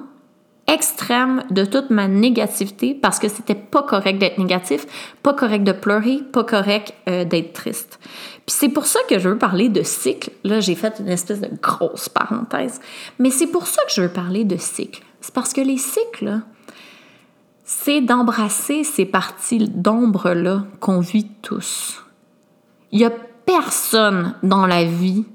extrême 0.67 1.43
de 1.51 1.63
toute 1.63 1.89
ma 1.91 2.07
négativité 2.07 2.95
parce 2.95 3.19
que 3.19 3.27
c'était 3.27 3.55
pas 3.55 3.83
correct 3.83 4.17
d'être 4.17 4.37
négatif, 4.37 4.85
pas 5.21 5.33
correct 5.33 5.63
de 5.63 5.71
pleurer, 5.71 6.21
pas 6.31 6.43
correct 6.43 6.93
euh, 7.07 7.23
d'être 7.23 7.53
triste. 7.53 7.99
Puis 8.45 8.55
c'est 8.59 8.69
pour 8.69 8.85
ça 8.85 8.99
que 9.07 9.19
je 9.19 9.29
veux 9.29 9.37
parler 9.37 9.69
de 9.69 9.83
cycle. 9.83 10.31
Là, 10.43 10.59
j'ai 10.59 10.75
fait 10.75 10.99
une 10.99 11.09
espèce 11.09 11.41
de 11.41 11.49
grosse 11.61 12.09
parenthèse. 12.09 12.79
Mais 13.19 13.29
c'est 13.29 13.47
pour 13.47 13.67
ça 13.67 13.81
que 13.85 13.91
je 13.93 14.01
veux 14.01 14.09
parler 14.09 14.43
de 14.43 14.57
cycle. 14.57 15.03
C'est 15.21 15.33
parce 15.33 15.53
que 15.53 15.61
les 15.61 15.77
cycles, 15.77 16.39
c'est 17.63 18.01
d'embrasser 18.01 18.83
ces 18.83 19.05
parties 19.05 19.69
d'ombre-là 19.69 20.65
qu'on 20.79 20.99
vit 20.99 21.27
tous. 21.41 22.04
Il 22.91 22.99
y 22.99 23.05
a 23.05 23.11
personne 23.45 24.35
dans 24.43 24.65
la 24.65 24.83
vie 24.83 25.25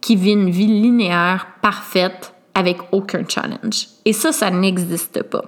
qui 0.00 0.16
vit 0.16 0.32
une 0.32 0.50
vie 0.50 0.66
linéaire, 0.66 1.46
parfaite, 1.62 2.34
avec 2.54 2.78
aucun 2.92 3.22
challenge. 3.28 3.88
Et 4.04 4.12
ça, 4.12 4.32
ça 4.32 4.50
n'existe 4.50 5.22
pas. 5.22 5.44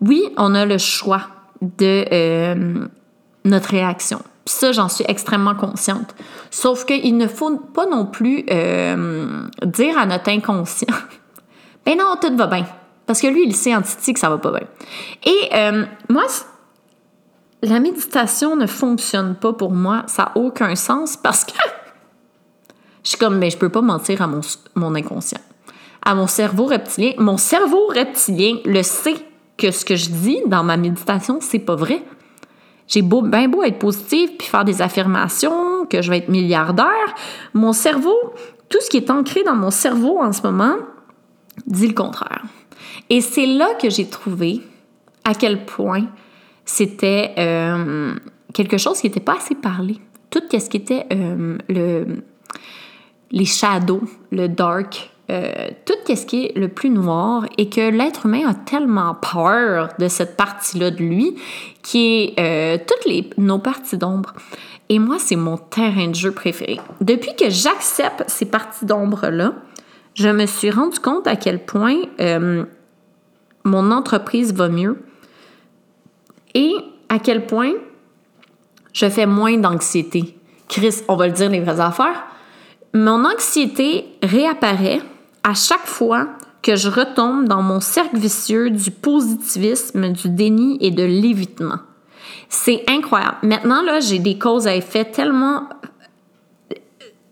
Oui, 0.00 0.22
on 0.36 0.54
a 0.54 0.64
le 0.64 0.78
choix 0.78 1.22
de 1.60 2.04
euh, 2.12 2.86
notre 3.44 3.70
réaction. 3.70 4.20
ça, 4.46 4.72
j'en 4.72 4.88
suis 4.88 5.04
extrêmement 5.08 5.54
consciente. 5.54 6.14
Sauf 6.50 6.84
qu'il 6.84 7.16
ne 7.16 7.26
faut 7.26 7.56
pas 7.56 7.86
non 7.86 8.06
plus 8.06 8.44
euh, 8.50 9.46
dire 9.64 9.96
à 9.98 10.06
notre 10.06 10.30
inconscient, 10.30 10.94
ben 11.86 11.96
non, 11.98 12.16
tout 12.20 12.36
va 12.36 12.46
bien. 12.46 12.66
Parce 13.06 13.20
que 13.20 13.26
lui, 13.26 13.44
il 13.44 13.54
sait 13.54 13.74
en 13.74 13.82
titi 13.82 14.14
que 14.14 14.20
ça 14.20 14.28
va 14.28 14.38
pas 14.38 14.50
bien. 14.50 14.66
Et 15.24 15.50
euh, 15.54 15.84
moi, 16.08 16.24
la 17.62 17.80
méditation 17.80 18.56
ne 18.56 18.66
fonctionne 18.66 19.34
pas 19.34 19.52
pour 19.52 19.72
moi. 19.72 20.04
Ça 20.06 20.24
n'a 20.24 20.42
aucun 20.42 20.74
sens 20.74 21.16
parce 21.16 21.44
que 21.44 21.52
je 23.04 23.10
suis 23.10 23.18
comme, 23.18 23.38
mais 23.38 23.50
je 23.50 23.58
peux 23.58 23.68
pas 23.68 23.80
mentir 23.82 24.22
à 24.22 24.26
mon, 24.26 24.40
mon 24.74 24.94
inconscient 24.94 25.40
à 26.04 26.14
mon 26.14 26.26
cerveau 26.26 26.66
reptilien. 26.66 27.12
Mon 27.18 27.36
cerveau 27.36 27.86
reptilien 27.86 28.56
le 28.64 28.82
sait 28.82 29.16
que 29.56 29.70
ce 29.70 29.84
que 29.84 29.96
je 29.96 30.10
dis 30.10 30.38
dans 30.46 30.64
ma 30.64 30.76
méditation, 30.76 31.38
c'est 31.40 31.60
pas 31.60 31.76
vrai. 31.76 32.02
J'ai 32.88 33.02
beau, 33.02 33.22
bien 33.22 33.48
beau 33.48 33.62
être 33.62 33.78
positive 33.78 34.30
puis 34.36 34.48
faire 34.48 34.64
des 34.64 34.82
affirmations 34.82 35.86
que 35.86 36.02
je 36.02 36.10
vais 36.10 36.18
être 36.18 36.28
milliardaire, 36.28 37.14
mon 37.54 37.72
cerveau, 37.72 38.16
tout 38.68 38.80
ce 38.80 38.90
qui 38.90 38.96
est 38.96 39.10
ancré 39.10 39.44
dans 39.44 39.54
mon 39.54 39.70
cerveau 39.70 40.18
en 40.20 40.32
ce 40.32 40.42
moment, 40.42 40.74
dit 41.66 41.86
le 41.86 41.94
contraire. 41.94 42.42
Et 43.08 43.20
c'est 43.20 43.46
là 43.46 43.74
que 43.74 43.88
j'ai 43.88 44.08
trouvé 44.08 44.60
à 45.24 45.34
quel 45.34 45.64
point 45.64 46.04
c'était 46.64 47.34
euh, 47.38 48.14
quelque 48.52 48.78
chose 48.78 49.00
qui 49.00 49.08
n'était 49.08 49.20
pas 49.20 49.36
assez 49.36 49.54
parlé. 49.54 49.98
Tout 50.30 50.42
ce 50.50 50.68
qui 50.68 50.76
était 50.76 51.06
euh, 51.12 51.58
le, 51.68 52.22
les 53.30 53.44
shadows, 53.44 54.04
le 54.30 54.48
dark, 54.48 55.10
euh, 55.30 55.70
tout 55.84 56.14
ce 56.14 56.26
qui 56.26 56.46
est 56.46 56.56
le 56.56 56.68
plus 56.68 56.90
noir 56.90 57.46
et 57.58 57.68
que 57.68 57.90
l'être 57.90 58.26
humain 58.26 58.48
a 58.48 58.54
tellement 58.54 59.14
peur 59.14 59.88
de 59.98 60.08
cette 60.08 60.36
partie-là 60.36 60.90
de 60.90 61.02
lui 61.02 61.36
qui 61.82 62.34
est 62.36 62.86
toutes 62.86 63.04
les, 63.06 63.30
nos 63.36 63.58
parties 63.58 63.98
d'ombre. 63.98 64.32
Et 64.88 64.98
moi, 64.98 65.16
c'est 65.18 65.36
mon 65.36 65.56
terrain 65.56 66.08
de 66.08 66.14
jeu 66.14 66.32
préféré. 66.32 66.78
Depuis 67.00 67.34
que 67.34 67.48
j'accepte 67.48 68.24
ces 68.26 68.44
parties 68.46 68.84
d'ombre-là, 68.84 69.54
je 70.14 70.28
me 70.28 70.44
suis 70.44 70.70
rendu 70.70 70.98
compte 70.98 71.26
à 71.26 71.36
quel 71.36 71.64
point 71.64 71.96
mon 73.64 73.90
entreprise 73.90 74.52
va 74.52 74.68
mieux 74.68 74.98
et 76.54 76.74
à 77.08 77.18
quel 77.18 77.46
point 77.46 77.72
je 78.92 79.08
fais 79.08 79.26
moins 79.26 79.56
d'anxiété. 79.56 80.36
Chris, 80.68 81.02
on 81.08 81.16
va 81.16 81.26
le 81.26 81.32
dire 81.32 81.50
les 81.50 81.60
vraies 81.60 81.80
affaires. 81.80 82.24
Mon 82.94 83.24
anxiété 83.24 84.06
réapparaît 84.22 85.00
à 85.44 85.54
chaque 85.54 85.86
fois 85.86 86.28
que 86.62 86.76
je 86.76 86.88
retombe 86.88 87.48
dans 87.48 87.62
mon 87.62 87.80
cercle 87.80 88.16
vicieux 88.16 88.70
du 88.70 88.90
positivisme, 88.90 90.12
du 90.12 90.28
déni 90.28 90.78
et 90.80 90.90
de 90.90 91.02
l'évitement. 91.02 91.78
C'est 92.48 92.84
incroyable. 92.88 93.38
Maintenant, 93.42 93.82
là, 93.82 94.00
j'ai 94.00 94.18
des 94.18 94.38
causes 94.38 94.66
à 94.66 94.76
effet 94.76 95.04
tellement... 95.04 95.68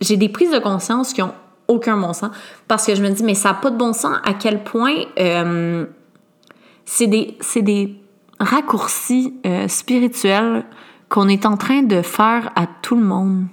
J'ai 0.00 0.16
des 0.16 0.30
prises 0.30 0.50
de 0.50 0.58
conscience 0.58 1.12
qui 1.12 1.22
ont 1.22 1.34
aucun 1.68 1.96
bon 1.96 2.12
sens 2.12 2.30
parce 2.66 2.86
que 2.86 2.94
je 2.94 3.02
me 3.02 3.10
dis, 3.10 3.22
mais 3.22 3.34
ça 3.34 3.50
n'a 3.50 3.54
pas 3.54 3.70
de 3.70 3.76
bon 3.76 3.92
sens 3.92 4.16
à 4.24 4.34
quel 4.34 4.64
point 4.64 4.96
euh, 5.18 5.86
c'est 6.84 7.06
des, 7.06 7.36
des 7.56 7.99
raccourcis 8.40 9.34
euh, 9.46 9.68
spirituels 9.68 10.64
qu'on 11.08 11.28
est 11.28 11.44
en 11.44 11.56
train 11.56 11.82
de 11.82 12.02
faire 12.02 12.50
à 12.56 12.66
tout 12.66 12.96
le 12.96 13.04
monde. 13.04 13.46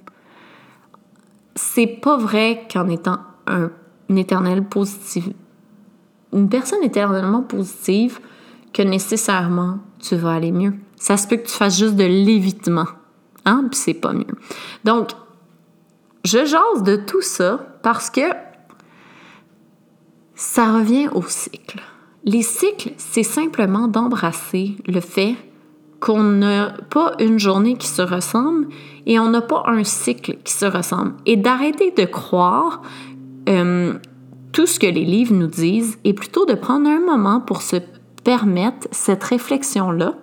C'est 1.55 1.87
pas 1.87 2.17
vrai 2.17 2.67
qu'en 2.71 2.87
étant 2.87 3.19
un, 3.47 3.69
éternel 4.15 4.63
positif, 4.63 5.27
une 6.33 6.49
personne 6.49 6.83
éternellement 6.83 7.41
positive, 7.41 8.19
que 8.73 8.81
nécessairement 8.81 9.79
tu 9.99 10.15
vas 10.15 10.33
aller 10.33 10.51
mieux. 10.51 10.73
Ça 10.95 11.17
se 11.17 11.27
peut 11.27 11.37
que 11.37 11.47
tu 11.47 11.53
fasses 11.53 11.77
juste 11.77 11.95
de 11.95 12.03
l'évitement, 12.03 12.85
hein, 13.45 13.65
puis 13.69 13.79
c'est 13.79 13.93
pas 13.93 14.13
mieux. 14.13 14.25
Donc, 14.83 15.11
je 16.23 16.45
jase 16.45 16.83
de 16.83 16.95
tout 16.95 17.21
ça 17.21 17.79
parce 17.81 18.09
que 18.09 18.29
ça 20.35 20.73
revient 20.73 21.09
au 21.13 21.23
cycle. 21.23 21.81
Les 22.27 22.41
cycles, 22.41 22.91
c'est 22.97 23.23
simplement 23.23 23.87
d'embrasser 23.87 24.75
le 24.85 24.99
fait 24.99 25.35
qu'on 26.01 26.21
n'a 26.21 26.73
pas 26.89 27.13
une 27.19 27.39
journée 27.39 27.77
qui 27.77 27.87
se 27.87 28.01
ressemble 28.01 28.67
et 29.05 29.17
on 29.17 29.29
n'a 29.29 29.39
pas 29.39 29.63
un 29.67 29.85
cycle 29.85 30.35
qui 30.43 30.51
se 30.51 30.65
ressemble. 30.65 31.13
Et 31.25 31.37
d'arrêter 31.37 31.91
de 31.91 32.03
croire 32.03 32.81
euh, 33.47 33.93
tout 34.51 34.65
ce 34.65 34.77
que 34.77 34.87
les 34.87 35.05
livres 35.05 35.33
nous 35.35 35.47
disent 35.47 35.99
et 36.03 36.11
plutôt 36.11 36.45
de 36.45 36.53
prendre 36.53 36.89
un 36.89 36.99
moment 36.99 37.39
pour 37.39 37.61
se 37.61 37.77
permettre 38.25 38.89
cette 38.91 39.23
réflexion-là 39.23 40.15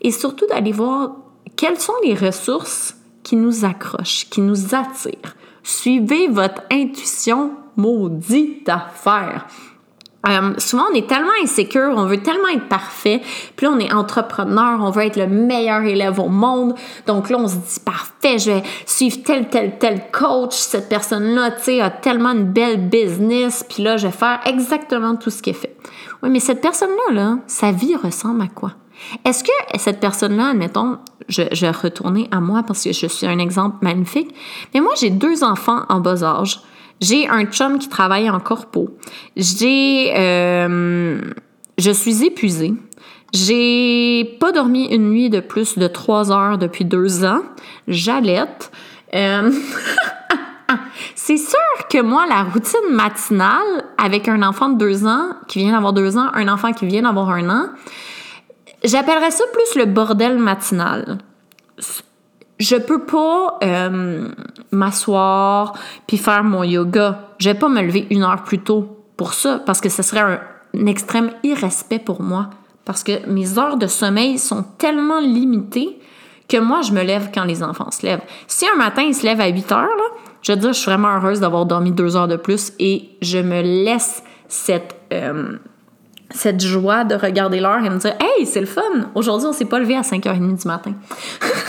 et 0.00 0.12
surtout 0.12 0.46
d'aller 0.46 0.70
voir 0.70 1.16
quelles 1.56 1.80
sont 1.80 1.92
les 2.04 2.14
ressources 2.14 2.96
qui 3.24 3.34
nous 3.34 3.64
accrochent, 3.64 4.30
qui 4.30 4.42
nous 4.42 4.76
attirent. 4.76 5.34
Suivez 5.64 6.28
votre 6.28 6.62
intuition, 6.70 7.50
maudite 7.76 8.68
affaire. 8.68 9.48
Euh, 10.26 10.54
souvent, 10.58 10.84
on 10.90 10.94
est 10.94 11.08
tellement 11.08 11.30
insécure, 11.42 11.92
on 11.96 12.06
veut 12.06 12.20
tellement 12.20 12.48
être 12.48 12.68
parfait. 12.68 13.22
Puis 13.54 13.66
là, 13.66 13.72
on 13.72 13.78
est 13.78 13.92
entrepreneur, 13.92 14.80
on 14.82 14.90
veut 14.90 15.04
être 15.04 15.16
le 15.16 15.28
meilleur 15.28 15.82
élève 15.82 16.18
au 16.18 16.28
monde. 16.28 16.74
Donc 17.06 17.30
là, 17.30 17.38
on 17.38 17.46
se 17.46 17.54
dit, 17.54 17.80
parfait, 17.84 18.38
je 18.38 18.50
vais 18.50 18.62
suivre 18.84 19.18
tel, 19.24 19.48
tel, 19.48 19.78
tel 19.78 20.10
coach. 20.10 20.54
Cette 20.54 20.88
personne-là, 20.88 21.52
tu 21.52 21.64
sais, 21.64 21.80
a 21.80 21.90
tellement 21.90 22.32
une 22.32 22.52
belle 22.52 22.88
business. 22.88 23.64
Puis 23.68 23.82
là, 23.82 23.96
je 23.96 24.08
vais 24.08 24.12
faire 24.12 24.40
exactement 24.44 25.14
tout 25.14 25.30
ce 25.30 25.48
est 25.48 25.52
fait. 25.52 25.76
Oui, 26.22 26.30
mais 26.30 26.40
cette 26.40 26.60
personne-là, 26.60 27.14
là, 27.14 27.38
sa 27.46 27.70
vie 27.70 27.94
ressemble 27.94 28.42
à 28.42 28.48
quoi? 28.48 28.72
Est-ce 29.24 29.44
que 29.44 29.78
cette 29.78 30.00
personne-là, 30.00 30.48
admettons, 30.48 30.98
je, 31.28 31.42
je 31.52 31.66
vais 31.66 31.70
retourner 31.70 32.28
à 32.32 32.40
moi 32.40 32.64
parce 32.66 32.82
que 32.82 32.92
je 32.92 33.06
suis 33.06 33.26
un 33.26 33.38
exemple 33.38 33.76
magnifique, 33.82 34.34
mais 34.74 34.80
moi, 34.80 34.92
j'ai 34.98 35.10
deux 35.10 35.44
enfants 35.44 35.82
en 35.88 36.00
bas 36.00 36.24
âge. 36.24 36.60
J'ai 37.00 37.28
un 37.28 37.44
chum 37.44 37.78
qui 37.78 37.88
travaille 37.88 38.28
en 38.28 38.40
corpo. 38.40 38.96
J'ai, 39.36 40.12
euh, 40.16 41.20
je 41.78 41.90
suis 41.90 42.24
épuisée. 42.24 42.74
J'ai 43.32 44.36
pas 44.40 44.52
dormi 44.52 44.86
une 44.86 45.10
nuit 45.10 45.30
de 45.30 45.40
plus 45.40 45.78
de 45.78 45.86
trois 45.86 46.32
heures 46.32 46.58
depuis 46.58 46.84
deux 46.84 47.24
ans. 47.24 47.42
J'allaite. 47.86 48.72
Euh, 49.14 49.52
c'est 51.14 51.36
sûr 51.36 51.88
que 51.90 52.00
moi, 52.02 52.26
la 52.26 52.42
routine 52.42 52.90
matinale 52.90 53.84
avec 53.96 54.28
un 54.28 54.42
enfant 54.42 54.70
de 54.70 54.78
deux 54.78 55.06
ans 55.06 55.34
qui 55.46 55.60
vient 55.60 55.72
d'avoir 55.72 55.92
deux 55.92 56.16
ans, 56.16 56.30
un 56.34 56.48
enfant 56.48 56.72
qui 56.72 56.86
vient 56.86 57.02
d'avoir 57.02 57.30
un 57.30 57.48
an, 57.50 57.68
j'appellerais 58.82 59.30
ça 59.30 59.44
plus 59.52 59.78
le 59.78 59.86
bordel 59.86 60.38
matinal 60.38 61.18
je 62.58 62.76
peux 62.76 63.04
pas 63.04 63.58
euh, 63.62 64.28
m'asseoir 64.70 65.74
puis 66.06 66.16
faire 66.16 66.44
mon 66.44 66.62
yoga. 66.62 67.28
Je 67.38 67.50
vais 67.50 67.58
pas 67.58 67.68
me 67.68 67.82
lever 67.82 68.06
une 68.10 68.22
heure 68.22 68.42
plus 68.44 68.58
tôt 68.58 69.04
pour 69.16 69.34
ça 69.34 69.60
parce 69.64 69.80
que 69.80 69.88
ce 69.88 70.02
serait 70.02 70.20
un, 70.20 70.40
extrême 70.86 71.30
irrespect 71.42 72.00
pour 72.00 72.22
moi 72.22 72.50
parce 72.84 73.02
que 73.02 73.26
mes 73.28 73.58
heures 73.58 73.76
de 73.76 73.86
sommeil 73.86 74.38
sont 74.38 74.64
tellement 74.78 75.20
limitées 75.20 75.98
que 76.48 76.56
moi, 76.56 76.80
je 76.82 76.92
me 76.92 77.02
lève 77.02 77.30
quand 77.32 77.44
les 77.44 77.62
enfants 77.62 77.90
se 77.90 78.06
lèvent. 78.06 78.22
Si 78.46 78.66
un 78.66 78.76
matin, 78.76 79.02
ils 79.02 79.14
se 79.14 79.24
lèvent 79.24 79.40
à 79.40 79.48
8 79.48 79.72
heures, 79.72 79.88
je 80.40 80.52
veux 80.52 80.58
dire, 80.58 80.72
je 80.72 80.78
suis 80.78 80.90
vraiment 80.90 81.14
heureuse 81.14 81.40
d'avoir 81.40 81.66
dormi 81.66 81.92
deux 81.92 82.16
heures 82.16 82.28
de 82.28 82.36
plus 82.36 82.72
et 82.78 83.10
je 83.20 83.38
me 83.38 83.60
laisse 83.60 84.22
cette, 84.48 84.96
euh, 85.12 85.58
cette 86.30 86.60
joie 86.60 87.04
de 87.04 87.14
regarder 87.14 87.60
l'heure 87.60 87.84
et 87.84 87.90
me 87.90 87.98
dire 87.98 88.14
Hey, 88.18 88.46
c'est 88.46 88.60
le 88.60 88.66
fun! 88.66 88.82
Aujourd'hui, 89.14 89.46
on 89.46 89.52
s'est 89.52 89.66
pas 89.66 89.78
levé 89.78 89.94
à 89.94 90.00
5h30 90.00 90.62
du 90.62 90.66
matin. 90.66 90.92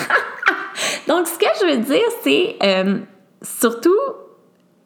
Donc, 1.10 1.26
ce 1.28 1.40
que 1.40 1.48
je 1.60 1.66
veux 1.66 1.84
dire, 1.84 2.08
c'est 2.24 2.56
euh, 2.62 3.00
surtout, 3.42 3.98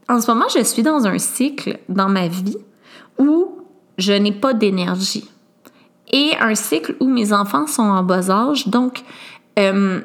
en 0.08 0.22
ce 0.22 0.32
moment, 0.32 0.46
je 0.56 0.63
suis 0.63 0.82
dans 0.82 1.06
un 1.06 1.18
cycle 1.18 1.80
dans 1.89 2.08
ma 2.08 2.30
vie 2.30 2.58
où 3.20 3.58
je 3.98 4.13
n'ai 4.13 4.32
pas 4.32 4.53
d'énergie. 4.53 5.30
Et 6.13 6.32
un 6.39 6.56
cycle 6.56 6.96
où 7.01 7.08
mes 7.08 7.34
enfants 7.34 7.68
sont 7.68 7.84
en 7.84 8.03
bas 8.03 8.32
âge. 8.32 8.70
Donc, 8.70 9.03
euh, 9.60 10.00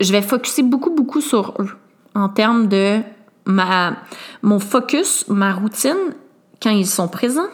je 0.00 0.12
vais 0.12 0.20
focuser 0.20 0.62
beaucoup, 0.62 0.90
beaucoup 0.90 1.22
sur 1.22 1.54
eux 1.58 1.70
en 2.14 2.28
termes 2.28 2.68
de 2.68 3.00
ma, 3.46 3.96
mon 4.42 4.58
focus, 4.58 5.26
ma 5.28 5.54
routine, 5.54 6.14
quand 6.62 6.70
ils 6.70 6.86
sont 6.86 7.08
présents, 7.08 7.48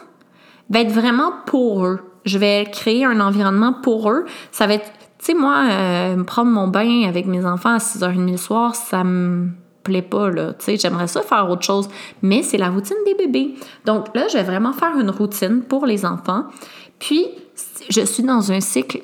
va 0.69 0.81
être 0.81 0.91
vraiment 0.91 1.31
pour 1.45 1.85
eux. 1.85 2.01
Je 2.25 2.37
vais 2.39 2.67
créer 2.69 3.05
un 3.05 3.21
environnement 3.21 3.71
pour 3.71 4.11
eux. 4.11 4.25
Ça 4.51 4.67
va 4.67 4.73
être 4.73 4.91
sais, 5.27 5.33
moi, 5.33 5.67
euh, 5.69 6.23
prendre 6.23 6.51
mon 6.51 6.67
bain 6.67 7.03
avec 7.07 7.25
mes 7.25 7.45
enfants 7.45 7.75
à 7.75 7.77
6h30 7.77 8.31
le 8.31 8.37
soir, 8.37 8.75
ça 8.75 9.03
me 9.03 9.49
plaît 9.83 10.01
pas, 10.01 10.29
là. 10.29 10.53
Tu 10.53 10.77
j'aimerais 10.77 11.07
ça 11.07 11.21
faire 11.21 11.49
autre 11.49 11.63
chose, 11.63 11.87
mais 12.21 12.43
c'est 12.43 12.57
la 12.57 12.69
routine 12.69 12.97
des 13.05 13.13
bébés. 13.13 13.55
Donc 13.85 14.13
là, 14.15 14.27
je 14.27 14.37
vais 14.37 14.43
vraiment 14.43 14.73
faire 14.73 14.97
une 14.99 15.09
routine 15.09 15.61
pour 15.61 15.85
les 15.85 16.05
enfants. 16.05 16.45
Puis, 16.99 17.27
je 17.89 18.01
suis 18.01 18.23
dans 18.23 18.51
un 18.51 18.59
cycle 18.59 19.01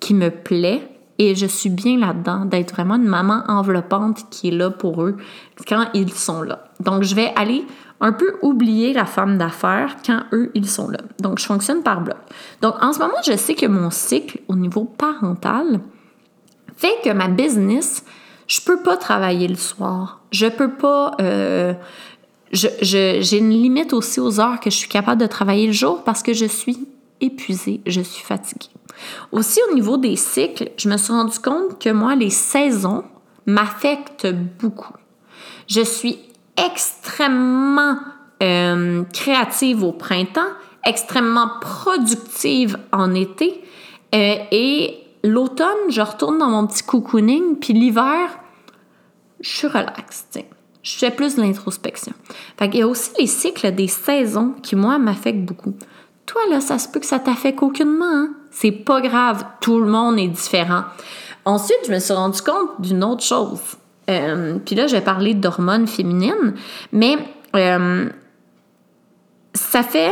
qui 0.00 0.14
me 0.14 0.30
plaît 0.30 0.95
et 1.18 1.34
je 1.34 1.46
suis 1.46 1.70
bien 1.70 1.98
là-dedans, 1.98 2.44
d'être 2.44 2.72
vraiment 2.72 2.96
une 2.96 3.04
maman 3.04 3.42
enveloppante 3.48 4.28
qui 4.30 4.48
est 4.48 4.52
là 4.52 4.70
pour 4.70 5.02
eux 5.02 5.16
quand 5.66 5.86
ils 5.94 6.12
sont 6.12 6.42
là. 6.42 6.64
Donc, 6.80 7.02
je 7.02 7.14
vais 7.14 7.32
aller 7.36 7.64
un 8.00 8.12
peu 8.12 8.36
oublier 8.42 8.92
la 8.92 9.06
femme 9.06 9.38
d'affaires 9.38 9.96
quand 10.04 10.20
eux, 10.32 10.50
ils 10.54 10.68
sont 10.68 10.88
là. 10.88 10.98
Donc, 11.20 11.38
je 11.38 11.46
fonctionne 11.46 11.82
par 11.82 12.02
bloc. 12.02 12.18
Donc, 12.60 12.74
en 12.82 12.92
ce 12.92 12.98
moment, 12.98 13.14
je 13.24 13.36
sais 13.36 13.54
que 13.54 13.66
mon 13.66 13.90
cycle 13.90 14.40
au 14.48 14.56
niveau 14.56 14.84
parental 14.84 15.80
fait 16.76 17.00
que 17.02 17.10
ma 17.10 17.28
business, 17.28 18.04
je 18.46 18.60
peux 18.60 18.82
pas 18.82 18.96
travailler 18.96 19.48
le 19.48 19.56
soir. 19.56 20.20
Je 20.30 20.46
peux 20.46 20.72
pas... 20.72 21.12
Euh, 21.20 21.72
j'ai 22.52 23.38
une 23.38 23.50
limite 23.50 23.92
aussi 23.92 24.20
aux 24.20 24.40
heures 24.40 24.60
que 24.60 24.70
je 24.70 24.76
suis 24.76 24.88
capable 24.88 25.20
de 25.20 25.26
travailler 25.26 25.66
le 25.66 25.72
jour 25.72 26.04
parce 26.04 26.22
que 26.22 26.32
je 26.32 26.46
suis 26.46 26.86
épuisée, 27.20 27.80
je 27.86 28.00
suis 28.00 28.24
fatiguée. 28.24 28.68
Aussi, 29.32 29.60
au 29.70 29.74
niveau 29.74 29.96
des 29.96 30.16
cycles, 30.16 30.70
je 30.76 30.88
me 30.88 30.96
suis 30.96 31.12
rendu 31.12 31.38
compte 31.38 31.78
que 31.78 31.90
moi, 31.90 32.14
les 32.14 32.30
saisons 32.30 33.04
m'affectent 33.46 34.32
beaucoup. 34.60 34.94
Je 35.68 35.82
suis 35.82 36.18
extrêmement 36.56 37.98
euh, 38.42 39.04
créative 39.12 39.82
au 39.82 39.92
printemps, 39.92 40.52
extrêmement 40.84 41.50
productive 41.60 42.78
en 42.92 43.14
été 43.14 43.62
euh, 44.14 44.36
et 44.50 44.98
l'automne, 45.24 45.90
je 45.90 46.00
retourne 46.00 46.38
dans 46.38 46.48
mon 46.48 46.66
petit 46.66 46.82
cocooning, 46.82 47.56
puis 47.56 47.72
l'hiver, 47.72 48.30
je 49.40 49.48
suis 49.48 49.66
relax, 49.66 50.26
Je 50.82 50.96
fais 50.96 51.10
plus 51.10 51.36
de 51.36 51.42
l'introspection. 51.42 52.12
Fait 52.58 52.70
qu'il 52.70 52.80
y 52.80 52.82
a 52.82 52.88
aussi 52.88 53.10
les 53.18 53.26
cycles 53.26 53.72
des 53.72 53.88
saisons 53.88 54.54
qui, 54.62 54.76
moi, 54.76 54.98
m'affectent 54.98 55.44
beaucoup. 55.44 55.74
Toi, 56.24 56.40
là, 56.50 56.60
ça 56.60 56.78
se 56.78 56.88
peut 56.88 57.00
que 57.00 57.06
ça 57.06 57.18
t'affecte 57.18 57.62
aucunement. 57.62 58.04
Hein? 58.04 58.30
C'est 58.58 58.72
pas 58.72 59.02
grave. 59.02 59.44
Tout 59.60 59.80
le 59.80 59.86
monde 59.86 60.18
est 60.18 60.28
différent. 60.28 60.84
Ensuite, 61.44 61.76
je 61.86 61.92
me 61.92 61.98
suis 61.98 62.14
rendu 62.14 62.40
compte 62.40 62.80
d'une 62.80 63.04
autre 63.04 63.22
chose. 63.22 63.60
Euh, 64.08 64.56
puis 64.64 64.74
là, 64.74 64.86
je 64.86 64.96
vais 64.96 65.02
parler 65.02 65.34
d'hormones 65.34 65.86
féminines, 65.86 66.54
mais 66.90 67.18
euh, 67.54 68.08
ça 69.52 69.82
fait. 69.82 70.10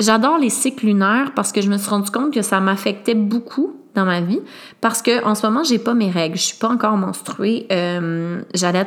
J'adore 0.00 0.38
les 0.38 0.50
cycles 0.50 0.86
lunaires 0.86 1.30
parce 1.36 1.52
que 1.52 1.60
je 1.60 1.70
me 1.70 1.78
suis 1.78 1.88
rendu 1.88 2.10
compte 2.10 2.34
que 2.34 2.42
ça 2.42 2.58
m'affectait 2.58 3.14
beaucoup 3.14 3.76
dans 3.94 4.04
ma 4.04 4.20
vie 4.20 4.40
parce 4.80 5.00
que 5.00 5.24
en 5.24 5.36
ce 5.36 5.46
moment 5.46 5.62
j'ai 5.62 5.78
pas 5.78 5.94
mes 5.94 6.10
règles, 6.10 6.36
je 6.36 6.42
suis 6.42 6.58
pas 6.58 6.68
encore 6.70 6.96
menstruée, 6.96 7.68
euh, 7.70 8.42
j'allais 8.54 8.86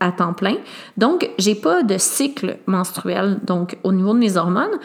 à 0.00 0.12
temps 0.12 0.32
plein, 0.32 0.56
donc 0.96 1.28
j'ai 1.36 1.54
pas 1.54 1.82
de 1.82 1.98
cycle 1.98 2.56
menstruel 2.64 3.38
donc 3.44 3.76
au 3.84 3.92
niveau 3.92 4.14
de 4.14 4.18
mes 4.18 4.38
hormones. 4.38 4.78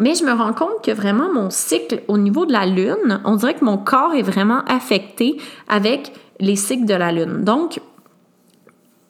Mais 0.00 0.14
je 0.14 0.24
me 0.24 0.32
rends 0.32 0.54
compte 0.54 0.82
que 0.82 0.90
vraiment 0.90 1.32
mon 1.32 1.50
cycle 1.50 2.02
au 2.08 2.16
niveau 2.16 2.46
de 2.46 2.52
la 2.52 2.64
lune, 2.64 3.20
on 3.24 3.36
dirait 3.36 3.54
que 3.54 3.64
mon 3.64 3.76
corps 3.76 4.14
est 4.14 4.22
vraiment 4.22 4.64
affecté 4.64 5.36
avec 5.68 6.12
les 6.40 6.56
cycles 6.56 6.86
de 6.86 6.94
la 6.94 7.12
lune. 7.12 7.44
Donc, 7.44 7.80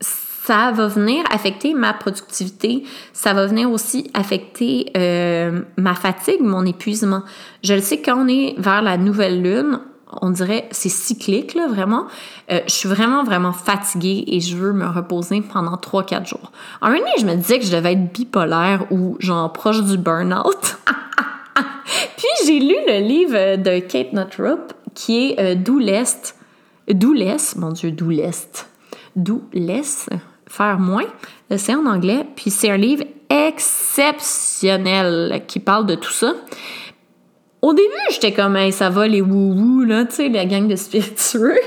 ça 0.01 0.73
va 0.73 0.89
venir 0.89 1.23
affecter 1.31 1.75
ma 1.75 1.93
productivité, 1.93 2.83
ça 3.13 3.35
va 3.35 3.47
venir 3.47 3.71
aussi 3.71 4.11
affecter 4.15 4.91
euh, 4.97 5.61
ma 5.77 5.95
fatigue, 5.95 6.41
mon 6.41 6.67
épuisement. 6.67 7.23
Je 7.63 7.75
le 7.75 7.81
sais, 7.81 8.03
quand 8.03 8.25
on 8.25 8.27
est 8.27 8.57
vers 8.59 8.83
la 8.83 8.97
nouvelle 8.97 9.43
lune, 9.43 9.79
on 10.21 10.31
dirait, 10.31 10.69
c'est 10.71 10.89
cyclique, 10.89 11.55
là, 11.55 11.67
vraiment. 11.69 12.07
Euh, 12.51 12.61
je 12.67 12.73
suis 12.73 12.89
vraiment, 12.89 13.25
vraiment 13.25 13.53
fatiguée 13.53 14.25
et 14.27 14.41
je 14.41 14.57
veux 14.57 14.73
me 14.73 14.87
reposer 14.87 15.41
pendant 15.41 15.77
3-4 15.77 16.29
jours. 16.29 16.53
En 16.81 16.89
un 16.89 16.97
je 17.19 17.25
me 17.25 17.35
disais 17.35 17.59
que 17.59 17.65
je 17.65 17.75
devais 17.75 17.93
être 17.93 18.13
bipolaire 18.13 18.87
ou 18.91 19.17
genre 19.21 19.53
proche 19.53 19.83
du 19.83 19.99
burn-out. 19.99 20.79
Puis 22.17 22.47
j'ai 22.47 22.61
lu 22.61 22.77
le 22.87 23.01
livre 23.01 23.57
de 23.57 23.81
Kate 23.81 24.13
Notrup 24.13 24.73
qui 24.95 25.31
est 25.31 25.41
euh, 25.41 25.55
D'où 25.55 25.79
l'Est. 25.79 26.37
D'où 26.89 27.13
l'Est, 27.13 27.57
mon 27.57 27.71
Dieu, 27.71 27.93
d'où 27.93 28.11
l'Est. 28.11 28.69
D'où 29.17 29.43
l'Est, 29.53 30.11
faire 30.47 30.79
moins. 30.79 31.07
Euh, 31.53 31.57
c'est 31.59 31.75
en 31.75 31.87
anglais, 31.87 32.25
puis 32.37 32.51
c'est 32.51 32.71
un 32.71 32.77
livre 32.77 33.05
exceptionnel 33.29 35.43
qui 35.47 35.61
parle 35.61 35.87
de 35.87 35.95
tout 35.95 36.11
ça. 36.11 36.35
Au 37.63 37.75
début, 37.75 37.89
j'étais 38.11 38.33
comme, 38.33 38.59
ça 38.71 38.89
va 38.89 39.07
les 39.07 39.21
wou-wou, 39.21 39.83
là, 39.83 40.05
tu 40.07 40.17
sais, 40.17 40.29
la 40.29 40.47
gang 40.47 40.67
de 40.67 40.77
spiritueux. 40.77 41.59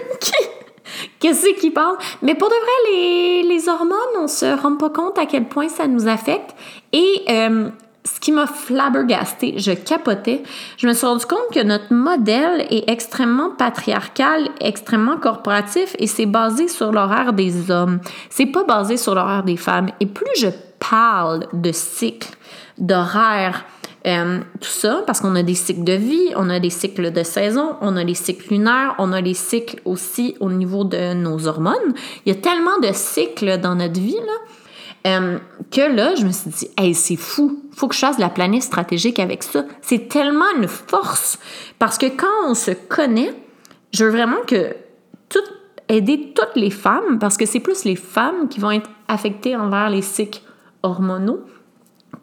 Qu'est-ce 1.20 1.60
qui 1.60 1.72
parle? 1.72 1.98
Mais 2.22 2.36
pour 2.36 2.50
de 2.50 2.54
vrai, 2.54 2.92
les, 2.92 3.44
les, 3.44 3.70
hormones, 3.70 3.98
on 4.20 4.28
se 4.28 4.60
rend 4.60 4.76
pas 4.76 4.90
compte 4.90 5.18
à 5.18 5.26
quel 5.26 5.46
point 5.46 5.70
ça 5.70 5.88
nous 5.88 6.08
affecte. 6.08 6.56
Et 6.92 7.22
euh, 7.30 7.70
ce 8.06 8.20
qui 8.20 8.32
m'a 8.32 8.48
flabbergasté, 8.48 9.56
je 9.58 9.72
capotais, 9.72 10.44
je 10.78 10.88
me 10.88 10.94
suis 10.94 11.06
rendu 11.06 11.26
compte 11.26 11.54
que 11.54 11.64
notre 11.64 11.94
modèle 11.94 12.66
est 12.70 12.90
extrêmement 12.90 13.52
patriarcal, 13.52 14.50
extrêmement 14.60 15.18
corporatif 15.18 15.96
et 16.00 16.08
c'est 16.08 16.26
basé 16.26 16.68
sur 16.68 16.92
l'horaire 16.92 17.34
des 17.34 17.72
hommes. 17.72 18.00
C'est 18.30 18.48
pas 18.48 18.64
basé 18.64 18.98
sur 18.98 19.16
l'horaire 19.16 19.44
des 19.44 19.58
femmes. 19.58 19.90
Et 20.00 20.06
plus 20.06 20.28
je 20.38 20.48
parle 20.80 21.48
de 21.54 21.72
cycle, 21.72 22.30
d'horaire, 22.78 23.64
euh, 24.06 24.40
tout 24.60 24.70
ça, 24.70 25.02
parce 25.06 25.22
qu'on 25.22 25.36
a 25.36 25.44
des 25.44 25.56
cycles 25.56 25.84
de 25.84 25.94
vie, 25.94 26.34
on 26.36 26.50
a 26.50 26.60
des 26.60 26.70
cycles 26.70 27.12
de 27.12 27.24
saison, 27.24 27.78
on 27.80 27.96
a 27.96 28.04
les 28.04 28.16
cycles 28.16 28.54
lunaires, 28.54 28.96
on 28.98 29.14
a 29.14 29.22
les 29.22 29.34
cycles 29.34 29.80
aussi 29.86 30.36
au 30.42 30.50
niveau 30.50 30.84
de 30.84 31.14
nos 31.14 31.48
hormones. 31.48 31.94
Il 32.26 32.34
y 32.34 32.38
a 32.38 32.40
tellement 32.40 32.80
de 32.82 32.90
cycles 32.92 33.60
dans 33.60 33.76
notre 33.76 34.00
vie, 34.00 34.18
euh, 35.08 35.38
que 35.72 35.82
là, 35.82 36.16
je 36.16 36.26
me 36.26 36.32
suis 36.32 36.50
dit, 36.50 36.68
hey, 36.78 36.94
c'est 36.94 37.16
fou, 37.16 37.62
faut 37.74 37.88
que 37.88 37.96
je 37.96 38.00
fasse 38.00 38.20
la 38.20 38.30
planète 38.30 38.64
stratégique 38.64 39.20
avec 39.20 39.44
ça. 39.44 39.66
C'est 39.82 40.10
tellement 40.10 40.46
une 40.58 40.68
force 40.68 41.40
parce 41.80 41.98
que 41.98 42.08
quand 42.08 42.48
on 42.50 42.56
se 42.56 42.72
connaît, 42.72 43.34
je 43.94 44.04
veux 44.06 44.12
vraiment 44.12 44.42
que 44.46 44.76
tout, 45.30 45.40
aider 45.90 46.34
toutes 46.36 46.56
les 46.56 46.70
femmes 46.70 47.20
parce 47.20 47.38
que 47.38 47.46
c'est 47.46 47.60
plus 47.60 47.86
les 47.86 47.96
femmes 47.96 48.50
qui 48.50 48.60
vont 48.60 48.72
être 48.72 48.90
affectées 49.08 49.56
envers 49.56 49.90
les 49.90 50.02
cycles 50.02 50.42
hormonaux 50.84 51.42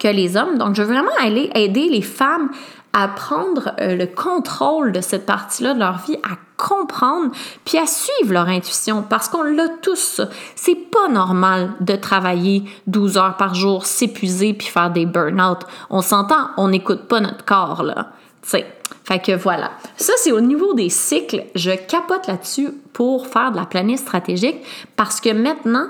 que 0.00 0.08
les 0.08 0.36
hommes. 0.36 0.58
Donc, 0.58 0.74
je 0.74 0.82
veux 0.82 0.92
vraiment 0.92 1.10
aller 1.20 1.50
aider 1.54 1.88
les 1.88 2.02
femmes 2.02 2.50
à 2.92 3.06
prendre 3.06 3.72
euh, 3.80 3.94
le 3.94 4.06
contrôle 4.06 4.90
de 4.90 5.00
cette 5.00 5.24
partie-là 5.24 5.74
de 5.74 5.78
leur 5.78 5.98
vie, 5.98 6.16
à 6.24 6.36
comprendre, 6.56 7.30
puis 7.64 7.78
à 7.78 7.86
suivre 7.86 8.32
leur 8.32 8.48
intuition, 8.48 9.04
parce 9.08 9.28
qu'on 9.28 9.42
l'a 9.42 9.68
tous. 9.80 10.20
C'est 10.56 10.74
pas 10.74 11.08
normal 11.08 11.72
de 11.80 11.94
travailler 11.94 12.64
12 12.88 13.16
heures 13.16 13.36
par 13.36 13.54
jour, 13.54 13.86
s'épuiser, 13.86 14.54
puis 14.54 14.66
faire 14.66 14.90
des 14.90 15.06
burn-out. 15.06 15.60
On 15.88 16.02
s'entend, 16.02 16.50
on 16.56 16.68
n'écoute 16.68 17.06
pas 17.06 17.20
notre 17.20 17.44
corps, 17.44 17.84
là. 17.84 18.08
sais. 18.42 18.66
Fait 19.04 19.20
que 19.20 19.32
voilà. 19.32 19.72
Ça, 19.96 20.12
c'est 20.18 20.30
au 20.30 20.40
niveau 20.40 20.74
des 20.74 20.88
cycles. 20.88 21.44
Je 21.54 21.70
capote 21.70 22.26
là-dessus 22.26 22.70
pour 22.92 23.26
faire 23.26 23.50
de 23.50 23.56
la 23.56 23.64
planète 23.64 23.98
stratégique 23.98 24.58
parce 24.94 25.20
que 25.20 25.30
maintenant, 25.30 25.86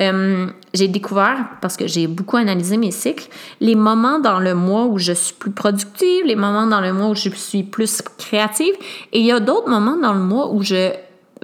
euh, 0.00 0.46
j'ai 0.72 0.88
découvert, 0.88 1.50
parce 1.60 1.76
que 1.76 1.86
j'ai 1.86 2.06
beaucoup 2.06 2.36
analysé 2.36 2.76
mes 2.76 2.90
cycles, 2.90 3.28
les 3.60 3.74
moments 3.74 4.18
dans 4.18 4.38
le 4.38 4.54
mois 4.54 4.86
où 4.86 4.98
je 4.98 5.12
suis 5.12 5.34
plus 5.34 5.50
productive, 5.50 6.24
les 6.24 6.36
moments 6.36 6.66
dans 6.66 6.80
le 6.80 6.92
mois 6.92 7.08
où 7.08 7.14
je 7.14 7.28
suis 7.30 7.62
plus 7.62 8.02
créative, 8.18 8.74
et 9.12 9.20
il 9.20 9.26
y 9.26 9.32
a 9.32 9.40
d'autres 9.40 9.68
moments 9.68 9.96
dans 9.96 10.14
le 10.14 10.20
mois 10.20 10.52
où 10.52 10.62
je 10.62 10.92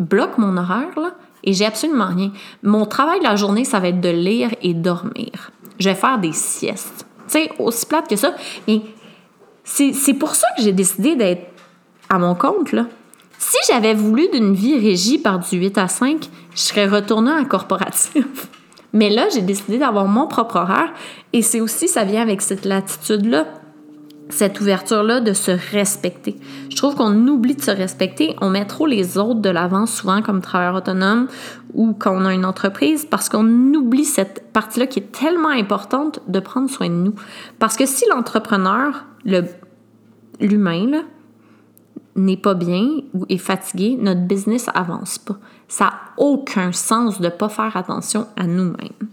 bloque 0.00 0.38
mon 0.38 0.56
horaire, 0.56 0.98
là, 0.98 1.14
et 1.44 1.52
j'ai 1.52 1.66
absolument 1.66 2.08
rien. 2.08 2.32
Mon 2.62 2.86
travail 2.86 3.20
de 3.20 3.24
la 3.24 3.36
journée, 3.36 3.64
ça 3.64 3.78
va 3.78 3.88
être 3.88 4.00
de 4.00 4.08
lire 4.08 4.50
et 4.62 4.74
dormir. 4.74 5.52
Je 5.78 5.88
vais 5.88 5.94
faire 5.94 6.18
des 6.18 6.32
siestes. 6.32 7.06
Tu 7.28 7.32
sais, 7.32 7.50
aussi 7.58 7.86
plate 7.86 8.08
que 8.08 8.16
ça. 8.16 8.34
Mais 8.66 8.82
c'est 9.64 10.14
pour 10.14 10.34
ça 10.34 10.46
que 10.56 10.62
j'ai 10.62 10.72
décidé 10.72 11.14
d'être 11.14 11.46
à 12.08 12.18
mon 12.18 12.34
compte, 12.34 12.72
là. 12.72 12.86
Si 13.48 13.58
j'avais 13.68 13.94
voulu 13.94 14.28
d'une 14.32 14.54
vie 14.54 14.76
régie 14.76 15.18
par 15.18 15.38
du 15.38 15.56
8 15.56 15.78
à 15.78 15.86
5, 15.86 16.28
je 16.52 16.58
serais 16.58 16.88
retournée 16.88 17.30
en 17.30 17.44
corporatif. 17.44 18.48
Mais 18.92 19.08
là, 19.08 19.28
j'ai 19.32 19.40
décidé 19.40 19.78
d'avoir 19.78 20.06
mon 20.06 20.26
propre 20.26 20.56
horaire 20.56 20.92
et 21.32 21.42
c'est 21.42 21.60
aussi, 21.60 21.86
ça 21.86 22.02
vient 22.02 22.22
avec 22.22 22.42
cette 22.42 22.64
latitude-là, 22.64 23.46
cette 24.30 24.60
ouverture-là 24.60 25.20
de 25.20 25.32
se 25.32 25.52
respecter. 25.70 26.34
Je 26.70 26.76
trouve 26.76 26.96
qu'on 26.96 27.14
oublie 27.28 27.54
de 27.54 27.62
se 27.62 27.70
respecter. 27.70 28.34
On 28.40 28.50
met 28.50 28.64
trop 28.64 28.88
les 28.88 29.16
autres 29.16 29.40
de 29.40 29.50
l'avant, 29.50 29.86
souvent 29.86 30.22
comme 30.22 30.40
travailleur 30.40 30.74
autonome 30.74 31.28
ou 31.72 31.94
quand 31.96 32.16
on 32.20 32.24
a 32.24 32.34
une 32.34 32.46
entreprise, 32.46 33.06
parce 33.08 33.28
qu'on 33.28 33.46
oublie 33.46 34.06
cette 34.06 34.52
partie-là 34.52 34.88
qui 34.88 34.98
est 34.98 35.12
tellement 35.12 35.50
importante 35.50 36.18
de 36.26 36.40
prendre 36.40 36.68
soin 36.68 36.88
de 36.88 36.94
nous. 36.94 37.14
Parce 37.60 37.76
que 37.76 37.86
si 37.86 38.06
l'entrepreneur, 38.10 39.04
l'humain, 40.40 41.04
n'est 42.16 42.36
pas 42.36 42.54
bien 42.54 42.86
ou 43.14 43.26
est 43.28 43.38
fatigué, 43.38 43.96
notre 44.00 44.22
business 44.22 44.68
avance 44.74 45.18
pas. 45.18 45.36
Ça 45.68 45.84
n'a 45.84 45.94
aucun 46.16 46.72
sens 46.72 47.20
de 47.20 47.26
ne 47.26 47.30
pas 47.30 47.48
faire 47.48 47.76
attention 47.76 48.26
à 48.36 48.46
nous-mêmes. 48.46 49.08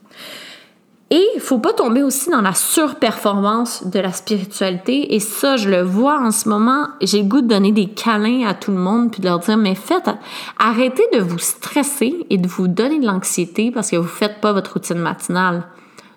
Et 1.10 1.24
il 1.36 1.42
faut 1.42 1.60
pas 1.60 1.74
tomber 1.74 2.02
aussi 2.02 2.32
dans 2.32 2.42
la 2.42 2.56
surperformance 2.56 3.86
de 3.86 4.00
la 4.00 4.12
spiritualité. 4.12 5.14
Et 5.14 5.20
ça, 5.20 5.58
je 5.58 5.70
le 5.70 5.84
vois 5.84 6.20
en 6.20 6.32
ce 6.32 6.50
moment. 6.50 6.88
J'ai 7.02 7.22
le 7.22 7.28
goût 7.28 7.42
de 7.42 7.48
donner 7.48 7.72
des 7.72 7.90
câlins 7.90 8.48
à 8.48 8.56
tout 8.56 8.72
le 8.72 8.78
monde 8.78 9.12
puis 9.12 9.22
de 9.22 9.28
leur 9.28 9.38
dire, 9.38 9.58
mais 9.58 9.76
faites, 9.76 10.10
arrêtez 10.58 11.04
de 11.14 11.20
vous 11.20 11.38
stresser 11.38 12.26
et 12.32 12.40
de 12.40 12.48
vous 12.48 12.68
donner 12.68 13.00
de 13.00 13.06
l'anxiété 13.06 13.70
parce 13.70 13.92
que 13.92 13.98
vous 13.98 14.08
faites 14.08 14.42
pas 14.42 14.54
votre 14.54 14.74
routine 14.74 14.98
matinale. 14.98 15.66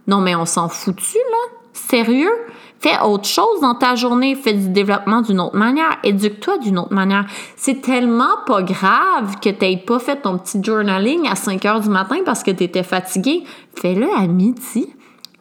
Non, 0.07 0.21
mais 0.21 0.35
on 0.35 0.47
s'en 0.47 0.71
fout-tu, 0.71 1.19
là? 1.19 1.57
Sérieux? 1.77 2.33
Fais 2.79 3.01
autre 3.03 3.27
chose 3.27 3.61
dans 3.63 3.75
ta 3.75 3.95
journée, 3.95 4.35
fais 4.35 4.53
du 4.53 4.69
développement 4.69 5.23
d'une 5.23 5.41
autre 5.41 5.57
manière, 5.57 5.99
éduque-toi 6.05 6.59
d'une 6.59 6.79
autre 6.79 6.93
manière. 6.93 7.27
C'est 7.57 7.81
tellement 7.81 8.37
pas 8.47 8.63
grave 8.63 9.41
que 9.41 9.49
tu 9.49 9.85
pas 9.85 9.99
fait 9.99 10.17
ton 10.17 10.37
petit 10.39 10.63
journaling 10.63 11.27
à 11.27 11.37
5 11.37 11.65
heures 11.65 11.81
du 11.81 11.89
matin 11.89 12.17
parce 12.25 12.43
que 12.43 12.51
tu 12.51 12.65
étais 12.65 12.83
fatigué. 12.83 13.45
Fais-le 13.75 14.07
à 14.15 14.27
midi. 14.27 14.93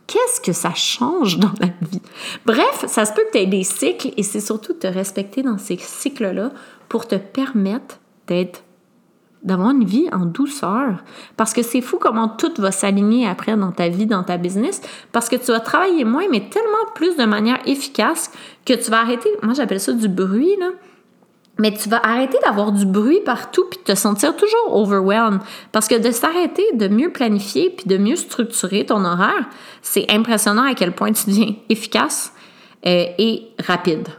Qu'est-ce 0.08 0.40
que 0.40 0.54
ça 0.54 0.74
change 0.76 1.40
dans 1.40 1.52
la 1.60 1.68
vie? 1.82 2.02
Bref, 2.46 2.86
ça 2.88 3.06
se 3.06 3.14
peut 3.14 3.24
que 3.28 3.32
tu 3.32 3.44
aies 3.44 3.48
des 3.48 3.64
cycles 3.64 4.12
et 4.16 4.24
c'est 4.24 4.40
surtout 4.40 4.74
de 4.74 4.80
te 4.80 4.88
respecter 4.88 5.42
dans 5.42 5.58
ces 5.58 5.78
cycles-là 5.78 6.52
pour 6.88 7.08
te 7.08 7.16
permettre 7.16 8.00
d'être 8.28 8.64
d'avoir 9.46 9.70
une 9.70 9.86
vie 9.86 10.10
en 10.12 10.26
douceur. 10.26 11.04
Parce 11.38 11.54
que 11.54 11.62
c'est 11.62 11.82
fou 11.82 11.98
comment 12.02 12.28
tout 12.28 12.52
va 12.58 12.72
s'aligner 12.72 13.28
après 13.28 13.56
dans 13.56 13.72
ta 13.72 13.88
vie, 13.88 14.08
dans 14.08 14.24
ta 14.24 14.38
business. 14.38 14.82
Parce 15.12 15.30
que 15.30 15.36
tu 15.36 15.52
vas 15.52 15.60
travailler 15.60 16.04
moins, 16.04 16.26
mais 16.30 16.50
tellement 16.50 16.92
plus 16.96 17.16
de 17.16 17.26
manière 17.26 17.60
efficace 17.66 18.32
que 18.66 18.74
tu 18.74 18.92
vas 18.92 19.00
arrêter, 19.02 19.30
moi 19.44 19.54
j'appelle 19.54 19.80
ça 19.80 19.94
du 19.94 20.10
bruit, 20.10 20.56
là. 20.60 20.72
Mais 21.58 21.74
tu 21.74 21.88
vas 21.88 22.02
arrêter 22.06 22.38
d'avoir 22.44 22.74
du 22.74 22.86
bruit 22.86 23.22
partout 23.24 23.64
puis 23.70 23.80
te 23.82 23.96
sentir 23.96 24.36
toujours 24.36 24.76
overwhelmed. 24.76 25.40
Parce 25.72 25.88
que 25.88 25.96
de 25.96 26.12
s'arrêter, 26.12 26.66
de 26.74 26.90
mieux 26.90 27.14
planifier 27.14 27.70
puis 27.70 27.86
de 27.86 27.98
mieux 27.98 28.18
structurer 28.18 28.86
ton 28.86 29.06
horaire, 29.06 29.48
c'est 29.82 30.06
impressionnant 30.12 30.64
à 30.64 30.74
quel 30.74 30.92
point 30.92 31.14
tu 31.14 31.28
deviens 31.28 31.56
efficace 31.70 32.34
euh, 32.86 33.06
et 33.18 33.48
rapide. 33.66 34.10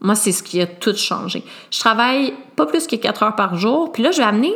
Moi, 0.00 0.14
c'est 0.14 0.32
ce 0.32 0.42
qui 0.42 0.62
a 0.62 0.66
tout 0.66 0.96
changé. 0.96 1.44
Je 1.70 1.78
travaille 1.78 2.32
pas 2.56 2.64
plus 2.64 2.86
que 2.86 2.96
4 2.96 3.22
heures 3.22 3.36
par 3.36 3.56
jour. 3.56 3.92
Puis 3.92 4.02
là, 4.02 4.10
je 4.10 4.18
vais 4.18 4.24
amener 4.24 4.54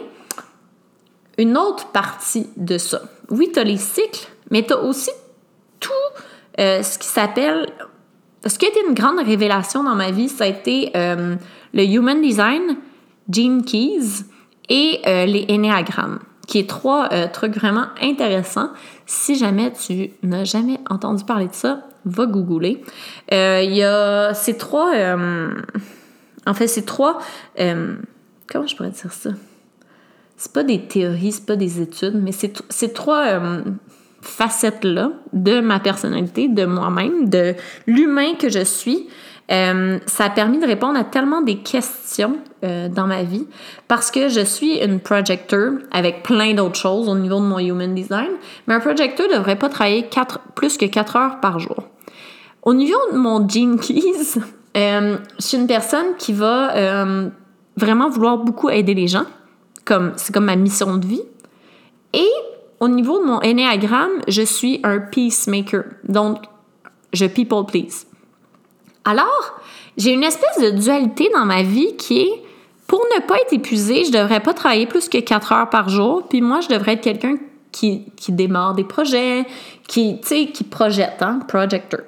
une 1.39 1.57
autre 1.57 1.87
partie 1.89 2.49
de 2.57 2.79
ça. 2.79 3.03
Oui, 3.31 3.51
tu 3.53 3.59
as 3.59 3.65
les 3.65 3.79
cycles, 3.79 4.29
mais 4.51 4.65
tu 4.65 4.73
as 4.73 4.79
aussi 4.79 5.11
tout 5.81 5.91
euh, 6.61 6.83
ce 6.83 6.99
qui 6.99 7.09
s'appelle... 7.09 7.69
Ce 8.45 8.59
qui 8.59 8.67
a 8.67 8.69
été 8.69 8.81
une 8.89 8.95
grande 8.95 9.25
révélation 9.25 9.85
dans 9.85 9.95
ma 9.95 10.11
vie, 10.11 10.29
ça 10.29 10.45
a 10.45 10.47
été 10.49 10.91
euh, 10.97 11.37
le 11.73 11.85
Human 11.85 12.21
Design, 12.21 12.77
Gene 13.31 13.65
Keys 13.65 14.25
et 14.69 15.01
euh, 15.07 15.27
les 15.27 15.47
Enneagrammes, 15.49 16.19
qui 16.49 16.59
est 16.59 16.69
trois 16.69 17.09
trucs 17.29 17.55
vraiment 17.55 17.87
intéressants. 18.01 18.71
Si 19.07 19.37
jamais 19.37 19.73
tu 19.73 20.11
n'as 20.25 20.45
jamais 20.45 20.81
entendu 20.91 21.25
parler 21.25 21.47
de 21.47 21.55
ça, 21.55 21.87
va 22.05 22.27
googler. 22.27 22.83
Il 23.31 23.75
y 23.75 23.85
a 23.85 24.35
ces 24.35 24.57
trois... 24.57 24.93
en 26.47 26.55
fait, 26.55 26.67
ces 26.67 26.85
trois... 26.85 27.21
comment 27.57 28.67
je 28.67 28.77
pourrais 28.77 28.91
dire 28.91 29.13
ça? 29.13 29.31
C'est 30.43 30.53
pas 30.53 30.65
des 30.65 30.81
théories, 30.81 31.31
c'est 31.31 31.47
pas 31.47 31.55
des 31.55 31.81
études, 31.81 32.21
mais 32.21 32.33
c'est 32.33 32.61
ces 32.69 32.93
trois 32.93 33.27
euh, 33.27 33.63
facettes-là 34.23 35.13
de 35.33 35.61
ma 35.61 35.79
personnalité, 35.79 36.49
de 36.49 36.65
moi-même, 36.65 37.29
de 37.29 37.55
l'humain 37.87 38.35
que 38.37 38.49
je 38.49 38.65
suis. 38.65 39.07
Euh, 39.53 40.01
ça 40.07 40.25
a 40.25 40.31
permis 40.31 40.59
de 40.59 40.67
répondre 40.67 40.99
à 40.99 41.05
tellement 41.05 41.43
des 41.43 41.59
questions 41.59 42.39
euh, 42.65 42.89
dans 42.89 43.07
ma 43.07 43.23
vie 43.23 43.47
parce 43.87 44.11
que 44.11 44.29
je 44.29 44.41
suis 44.41 44.83
une 44.83 44.99
projecteur 44.99 45.75
avec 45.93 46.25
plein 46.25 46.55
d'autres 46.55 46.79
choses 46.79 47.09
au 47.09 47.15
niveau 47.15 47.37
de 47.37 47.45
mon 47.45 47.61
human 47.61 47.95
design, 47.95 48.31
mais 48.67 48.75
un 48.75 48.81
projecteur 48.81 49.29
ne 49.29 49.35
devrait 49.35 49.59
pas 49.59 49.69
travailler 49.69 50.09
quatre, 50.09 50.41
plus 50.57 50.77
que 50.77 50.87
4 50.87 51.17
heures 51.17 51.41
par 51.41 51.61
jour. 51.61 51.85
Au 52.65 52.75
niveau 52.75 52.99
de 53.13 53.17
mon 53.17 53.49
Gene 53.49 53.79
Keys, 53.79 54.41
je 54.75 55.19
suis 55.39 55.57
une 55.57 55.69
personne 55.69 56.17
qui 56.19 56.33
va 56.33 57.05
vraiment 57.77 58.11
vouloir 58.11 58.39
beaucoup 58.39 58.71
aider 58.71 58.95
les 58.95 59.07
gens 59.07 59.27
comme 59.85 60.13
c'est 60.17 60.33
comme 60.33 60.47
ma 60.47 60.57
mission 60.57 60.97
de 60.97 61.07
vie. 61.07 61.23
Et 62.13 62.31
au 62.81 62.89
niveau 62.89 63.21
de 63.21 63.25
mon 63.25 63.37
ennéagramme, 63.37 64.23
je 64.29 64.43
suis 64.43 64.81
un 64.83 64.99
peacemaker. 64.99 65.85
Donc, 66.09 66.39
je 67.13 67.27
people 67.27 67.65
please. 67.67 68.07
Alors, 69.05 69.61
j'ai 69.97 70.13
une 70.13 70.25
espèce 70.25 70.59
de 70.61 70.71
dualité 70.71 71.31
dans 71.35 71.45
ma 71.45 71.63
vie 71.63 71.97
qui 71.97 72.21
est 72.21 72.43
pour 72.87 73.01
ne 73.17 73.27
pas 73.27 73.37
être 73.37 73.55
épuisée, 73.55 74.05
je 74.05 74.13
devrais 74.13 74.41
pas 74.41 74.53
travailler 74.53 74.87
plus 74.87 75.09
que 75.09 75.17
4 75.17 75.53
heures 75.53 75.71
par 75.71 75.89
jour, 75.89 76.25
puis 76.29 76.43
moi, 76.43 76.61
je 76.61 76.69
devrais 76.69 76.93
être 76.93 77.01
quelqu'un 77.01 77.37
qui, 77.71 78.05
qui, 78.17 78.33
démarre 78.33 78.75
des 78.75 78.85
projets, 78.85 79.47
qui, 79.89 80.21
qui 80.21 80.65
projette, 80.65 81.23
hein, 81.23 81.41
projector. 81.49 82.01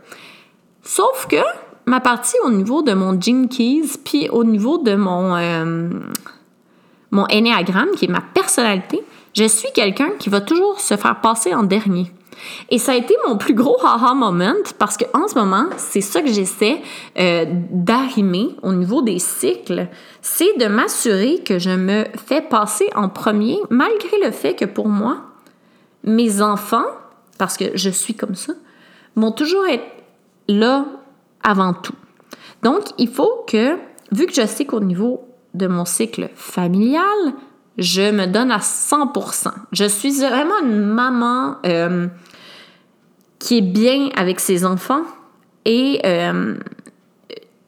Sauf 0.83 1.27
que 1.27 1.39
ma 1.87 2.01
partie 2.01 2.37
au 2.45 2.51
niveau 2.51 2.83
de 2.83 2.93
mon 2.93 3.19
Gene 3.19 3.49
Keys, 3.49 3.97
puis 4.05 4.29
au 4.29 4.45
niveau 4.45 4.77
de 4.77 4.95
mon, 4.95 5.35
euh, 5.37 5.89
mon 7.15 7.25
ennéagramme, 7.25 7.91
qui 7.97 8.05
est 8.05 8.09
ma 8.09 8.21
personnalité, 8.21 9.03
je 9.33 9.45
suis 9.45 9.73
quelqu'un 9.73 10.11
qui 10.19 10.29
va 10.29 10.41
toujours 10.41 10.81
se 10.81 10.97
faire 10.97 11.21
passer 11.21 11.55
en 11.55 11.63
dernier. 11.63 12.13
Et 12.71 12.79
ça 12.79 12.93
a 12.93 12.95
été 12.97 13.15
mon 13.27 13.37
plus 13.37 13.55
gros 13.55 13.77
haha 13.83 14.15
moment 14.15 14.55
parce 14.79 14.97
qu'en 14.97 15.29
ce 15.29 15.35
moment, 15.35 15.67
c'est 15.77 16.01
ça 16.01 16.21
que 16.21 16.33
j'essaie 16.33 16.83
euh, 17.19 17.45
d'arrimer 17.71 18.51
au 18.63 18.73
niveau 18.73 19.03
des 19.03 19.19
cycles, 19.19 19.89
c'est 20.21 20.59
de 20.59 20.67
m'assurer 20.67 21.39
que 21.45 21.59
je 21.59 21.71
me 21.71 22.05
fais 22.27 22.43
passer 22.43 22.89
en 22.95 23.09
premier 23.09 23.59
malgré 23.71 24.19
le 24.23 24.31
fait 24.31 24.55
que 24.55 24.65
pour 24.65 24.89
moi, 24.89 25.19
mes 26.03 26.43
enfants, 26.43 26.85
parce 27.39 27.57
que 27.57 27.77
je 27.77 27.91
suis 27.91 28.15
comme 28.15 28.35
ça, 28.35 28.53
vont 29.17 29.33
toujours 29.33 29.67
être 29.67 29.87
là 30.49 30.87
avant 31.43 31.73
tout. 31.73 31.95
Donc, 32.63 32.83
il 32.99 33.09
faut 33.09 33.45
que, 33.47 33.77
vu 34.13 34.27
que 34.27 34.35
je 34.35 34.47
sais 34.47 34.65
qu'au 34.65 34.81
niveau 34.81 35.25
de 35.55 35.67
mon 35.67 35.85
cycle 35.85 36.31
familial, 36.35 37.33
je 37.79 38.11
me 38.11 38.27
donne 38.27 38.51
à 38.51 38.59
100%. 38.59 39.49
Je 39.73 39.85
suis 39.85 40.21
vraiment 40.21 40.61
une 40.63 40.85
maman 40.85 41.57
euh, 41.67 42.07
qui 43.39 43.59
est 43.59 43.63
bien 43.63 44.09
avec 44.17 44.41
ses 44.41 44.65
enfants 44.65 45.03
et 45.65 46.01
euh, 46.05 46.55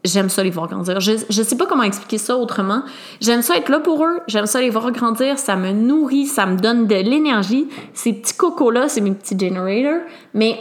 j'aime 0.04 0.28
ça 0.28 0.42
les 0.42 0.50
voir 0.50 0.68
grandir. 0.68 1.00
Je 1.00 1.12
ne 1.12 1.44
sais 1.44 1.56
pas 1.56 1.66
comment 1.66 1.82
expliquer 1.82 2.18
ça 2.18 2.36
autrement. 2.36 2.82
J'aime 3.20 3.42
ça 3.42 3.56
être 3.56 3.68
là 3.68 3.80
pour 3.80 4.04
eux, 4.04 4.20
j'aime 4.26 4.46
ça 4.46 4.60
les 4.60 4.70
voir 4.70 4.90
grandir, 4.92 5.38
ça 5.38 5.56
me 5.56 5.72
nourrit, 5.72 6.26
ça 6.26 6.46
me 6.46 6.56
donne 6.56 6.86
de 6.86 6.94
l'énergie. 6.94 7.68
Ces 7.94 8.12
petits 8.12 8.36
cocos-là, 8.36 8.88
c'est 8.88 9.00
mes 9.00 9.12
petits 9.12 9.38
generators, 9.38 10.02
mais 10.34 10.58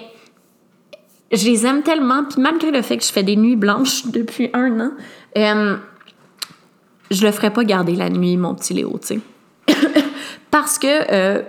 je 1.31 1.45
les 1.45 1.65
aime 1.65 1.81
tellement, 1.83 2.23
puis 2.23 2.41
malgré 2.41 2.71
le 2.71 2.81
fait 2.81 2.97
que 2.97 3.03
je 3.03 3.11
fais 3.11 3.23
des 3.23 3.35
nuits 3.35 3.55
blanches 3.55 4.07
depuis 4.11 4.49
un 4.53 4.79
an, 4.79 4.91
euh, 5.37 5.77
je 7.11 7.25
le 7.25 7.31
ferais 7.31 7.51
pas 7.51 7.63
garder 7.63 7.95
la 7.95 8.09
nuit, 8.09 8.37
mon 8.37 8.55
petit 8.55 8.73
Léo, 8.73 8.99
tu 9.01 9.19
sais. 9.67 9.73
Parce 10.51 10.77
que 10.79 11.11
euh, 11.11 11.41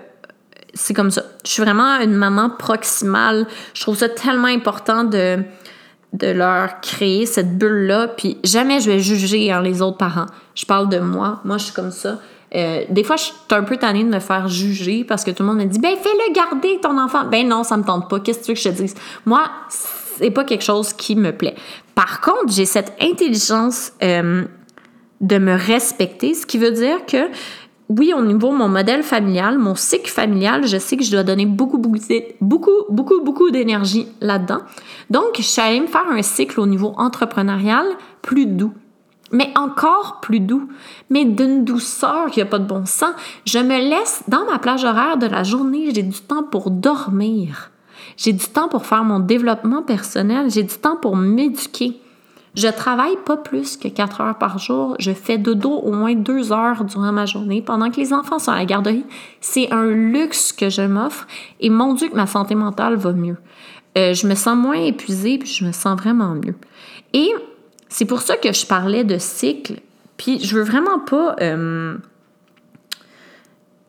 c'est 0.76 0.94
comme 0.94 1.10
ça. 1.10 1.22
Je 1.44 1.50
suis 1.50 1.62
vraiment 1.62 1.98
une 2.00 2.14
maman 2.14 2.50
proximale. 2.50 3.46
Je 3.74 3.82
trouve 3.82 3.96
ça 3.96 4.08
tellement 4.08 4.48
important 4.48 5.04
de, 5.04 5.42
leur 6.20 6.80
créer 6.80 7.26
cette 7.26 7.58
bulle-là. 7.58 8.08
Puis 8.08 8.38
jamais 8.44 8.80
je 8.80 8.90
vais 8.90 9.00
juger 9.00 9.52
les 9.62 9.82
autres 9.82 9.96
parents. 9.96 10.26
Je 10.54 10.64
parle 10.66 10.88
de 10.88 10.98
moi. 10.98 11.40
Moi, 11.44 11.58
je 11.58 11.64
suis 11.64 11.74
comme 11.74 11.90
ça. 11.90 12.18
Euh, 12.54 12.84
des 12.90 13.04
fois, 13.04 13.16
je 13.16 13.24
suis 13.24 13.34
un 13.50 13.62
peu 13.64 13.76
tannée 13.76 14.04
de 14.04 14.08
me 14.08 14.20
faire 14.20 14.48
juger 14.48 15.04
parce 15.04 15.24
que 15.24 15.30
tout 15.30 15.42
le 15.42 15.48
monde 15.48 15.58
me 15.58 15.64
dit 15.64 15.78
Ben, 15.78 15.96
fais-le 15.96 16.32
garder 16.32 16.78
ton 16.80 16.98
enfant. 16.98 17.24
Ben 17.24 17.46
non, 17.46 17.64
ça 17.64 17.76
me 17.76 17.82
tente 17.82 18.08
pas. 18.08 18.20
Qu'est-ce 18.20 18.40
que 18.40 18.44
tu 18.44 18.50
veux 18.52 18.54
que 18.54 18.60
je 18.60 18.68
te 18.68 18.82
dise? 18.82 18.94
Moi, 19.24 19.42
c'est 19.68 20.30
pas 20.30 20.44
quelque 20.44 20.64
chose 20.64 20.92
qui 20.92 21.16
me 21.16 21.32
plaît. 21.32 21.56
Par 21.94 22.20
contre, 22.20 22.52
j'ai 22.52 22.66
cette 22.66 22.92
intelligence 23.00 23.92
euh, 24.02 24.44
de 25.20 25.38
me 25.38 25.54
respecter, 25.54 26.34
ce 26.34 26.46
qui 26.46 26.58
veut 26.58 26.72
dire 26.72 27.06
que 27.06 27.28
oui, 27.88 28.12
au 28.12 28.22
niveau 28.22 28.50
de 28.50 28.56
mon 28.56 28.68
modèle 28.68 29.04
familial, 29.04 29.58
mon 29.58 29.76
cycle 29.76 30.10
familial, 30.10 30.66
je 30.66 30.76
sais 30.76 30.96
que 30.96 31.04
je 31.04 31.10
dois 31.10 31.22
donner 31.22 31.46
beaucoup, 31.46 31.78
beaucoup, 31.78 31.98
beaucoup, 32.40 32.84
beaucoup, 32.90 33.20
beaucoup 33.22 33.50
d'énergie 33.50 34.08
là-dedans. 34.20 34.62
Donc, 35.08 35.36
je 35.36 35.80
me 35.80 35.86
faire 35.86 36.08
un 36.10 36.22
cycle 36.22 36.58
au 36.58 36.66
niveau 36.66 36.94
entrepreneurial 36.96 37.86
plus 38.22 38.46
doux. 38.46 38.72
Mais 39.32 39.52
encore 39.56 40.20
plus 40.20 40.38
doux, 40.38 40.68
mais 41.10 41.24
d'une 41.24 41.64
douceur 41.64 42.30
qui 42.30 42.38
n'a 42.38 42.46
pas 42.46 42.60
de 42.60 42.64
bon 42.64 42.86
sens. 42.86 43.12
Je 43.44 43.58
me 43.58 43.76
laisse 43.76 44.22
dans 44.28 44.44
ma 44.44 44.58
plage 44.58 44.84
horaire 44.84 45.16
de 45.16 45.26
la 45.26 45.42
journée, 45.42 45.90
j'ai 45.92 46.04
du 46.04 46.20
temps 46.20 46.44
pour 46.44 46.70
dormir. 46.70 47.72
J'ai 48.16 48.32
du 48.32 48.46
temps 48.46 48.68
pour 48.68 48.86
faire 48.86 49.02
mon 49.02 49.18
développement 49.18 49.82
personnel, 49.82 50.48
j'ai 50.50 50.62
du 50.62 50.76
temps 50.76 50.96
pour 50.96 51.16
m'éduquer. 51.16 52.00
Je 52.56 52.68
travaille 52.68 53.16
pas 53.26 53.36
plus 53.36 53.76
que 53.76 53.88
4 53.88 54.20
heures 54.22 54.38
par 54.38 54.58
jour. 54.58 54.96
Je 54.98 55.12
fais 55.12 55.36
dodo 55.36 55.70
au 55.70 55.92
moins 55.92 56.14
2 56.14 56.52
heures 56.52 56.84
durant 56.84 57.12
ma 57.12 57.26
journée 57.26 57.60
pendant 57.60 57.90
que 57.90 57.96
les 57.96 58.14
enfants 58.14 58.38
sont 58.38 58.50
à 58.50 58.56
la 58.56 58.64
garderie. 58.64 59.04
C'est 59.42 59.70
un 59.72 59.84
luxe 59.84 60.52
que 60.52 60.70
je 60.70 60.80
m'offre 60.80 61.26
et 61.60 61.68
mon 61.68 61.92
Dieu 61.92 62.08
que 62.08 62.16
ma 62.16 62.26
santé 62.26 62.54
mentale 62.54 62.96
va 62.96 63.12
mieux. 63.12 63.36
Euh, 63.98 64.14
je 64.14 64.26
me 64.26 64.34
sens 64.34 64.56
moins 64.56 64.80
épuisée 64.80 65.36
puis 65.36 65.48
je 65.48 65.66
me 65.66 65.72
sens 65.72 65.98
vraiment 66.00 66.34
mieux. 66.34 66.54
Et 67.12 67.30
c'est 67.90 68.06
pour 68.06 68.22
ça 68.22 68.38
que 68.38 68.52
je 68.52 68.64
parlais 68.64 69.04
de 69.04 69.18
cycle. 69.18 69.80
Puis 70.16 70.42
je 70.42 70.56
veux 70.56 70.64
vraiment 70.64 70.98
pas 70.98 71.36
euh, 71.42 71.98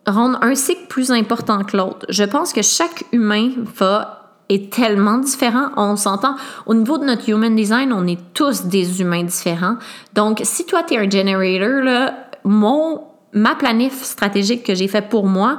rendre 0.06 0.40
un 0.42 0.56
cycle 0.56 0.88
plus 0.90 1.12
important 1.12 1.64
que 1.64 1.78
l'autre. 1.78 2.06
Je 2.10 2.26
pense 2.26 2.52
que 2.52 2.62
chaque 2.62 3.06
humain 3.14 3.52
va 3.78 4.17
est 4.50 4.72
tellement 4.72 5.18
différent. 5.18 5.70
On 5.76 5.96
s'entend, 5.96 6.36
au 6.66 6.74
niveau 6.74 6.98
de 6.98 7.06
notre 7.06 7.30
human 7.30 7.56
design, 7.56 7.92
on 7.94 8.08
est 8.08 8.20
tous 8.34 8.66
des 8.66 9.02
humains 9.02 9.24
différents. 9.24 9.76
Donc, 10.14 10.42
si 10.44 10.66
toi, 10.66 10.84
tu 10.84 10.94
es 10.94 10.98
un 10.98 11.10
generator, 11.10 11.84
là, 11.84 12.14
mon, 12.44 13.04
ma 13.34 13.56
planif 13.56 14.04
stratégique 14.04 14.64
que 14.64 14.76
j'ai 14.76 14.88
fait 14.88 15.08
pour 15.08 15.28
moi, 15.28 15.58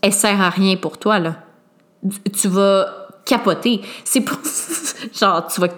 elle 0.00 0.12
sert 0.12 0.40
à 0.40 0.50
rien 0.50 0.76
pour 0.76 0.98
toi. 0.98 1.18
Là. 1.18 1.36
Tu 2.32 2.48
vas 2.48 2.86
capoter. 3.24 3.80
C'est 4.04 4.22
pour... 4.22 4.38
Genre, 5.12 5.46
tu 5.46 5.60
vas 5.60 5.68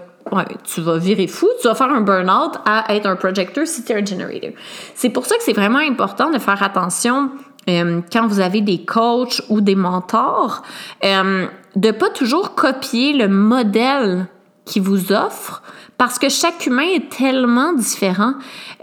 tu 0.65 0.81
vas 0.81 0.97
virer 0.97 1.27
fou, 1.27 1.47
tu 1.61 1.69
vas 1.69 1.75
faire 1.75 1.91
un 1.91 2.01
burn-out 2.01 2.55
à 2.65 2.95
être 2.95 3.07
un 3.07 3.15
projecteur 3.15 3.67
si 3.67 3.85
tu 3.85 3.93
es 3.93 4.01
un 4.01 4.05
generator. 4.05 4.51
C'est 4.95 5.11
pour 5.11 5.27
ça 5.27 5.37
que 5.37 5.43
c'est 5.43 5.53
vraiment 5.53 5.79
important 5.79 6.31
de 6.31 6.39
faire 6.39 6.63
attention 6.63 7.31
euh, 7.69 8.01
quand 8.13 8.27
vous 8.27 8.41
avez 8.41 8.61
des 8.61 8.85
coachs 8.85 9.43
ou 9.49 9.61
des 9.61 9.75
mentors. 9.75 10.63
Euh, 11.05 11.47
de 11.77 11.91
pas 11.91 12.11
toujours 12.11 12.55
copier 12.55 13.13
le 13.13 13.29
modèle 13.29 14.27
qui 14.65 14.81
vous 14.81 15.13
offre 15.13 15.63
parce 15.99 16.19
que 16.19 16.29
chaque 16.29 16.67
humain 16.67 16.89
est 16.95 17.11
tellement 17.11 17.73
différent. 17.73 18.35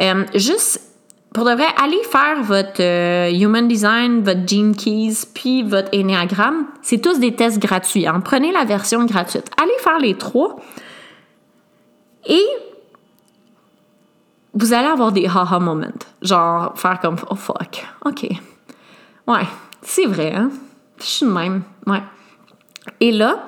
Euh, 0.01 0.25
juste 0.35 0.81
pour 1.33 1.45
de 1.45 1.51
vrai, 1.51 1.67
allez 1.81 2.01
faire 2.11 2.43
votre 2.43 2.81
euh, 2.81 3.31
Human 3.31 3.65
Design, 3.65 4.21
votre 4.21 4.45
Gene 4.45 4.75
Keys, 4.75 5.25
puis 5.33 5.63
votre 5.63 5.89
Enneagram. 5.97 6.65
C'est 6.81 7.01
tous 7.01 7.19
des 7.19 7.35
tests 7.35 7.59
gratuits. 7.59 8.05
Hein. 8.05 8.19
Prenez 8.19 8.51
la 8.51 8.65
version 8.65 9.05
gratuite. 9.05 9.49
Allez 9.61 9.71
faire 9.79 9.97
les 9.99 10.15
trois. 10.15 10.57
Et 12.27 12.45
vous 14.53 14.73
allez 14.73 14.87
avoir 14.87 15.13
des 15.13 15.25
haha 15.25 15.59
moments. 15.59 15.87
Genre, 16.21 16.73
faire 16.75 16.99
comme, 16.99 17.15
oh 17.29 17.35
fuck, 17.35 17.85
ok. 18.03 18.27
Ouais, 19.27 19.47
c'est 19.81 20.05
vrai, 20.05 20.33
hein? 20.35 20.49
Je 20.99 21.05
suis 21.05 21.25
de 21.25 21.31
même. 21.31 21.63
Ouais. 21.87 22.03
Et 23.01 23.11
là, 23.11 23.47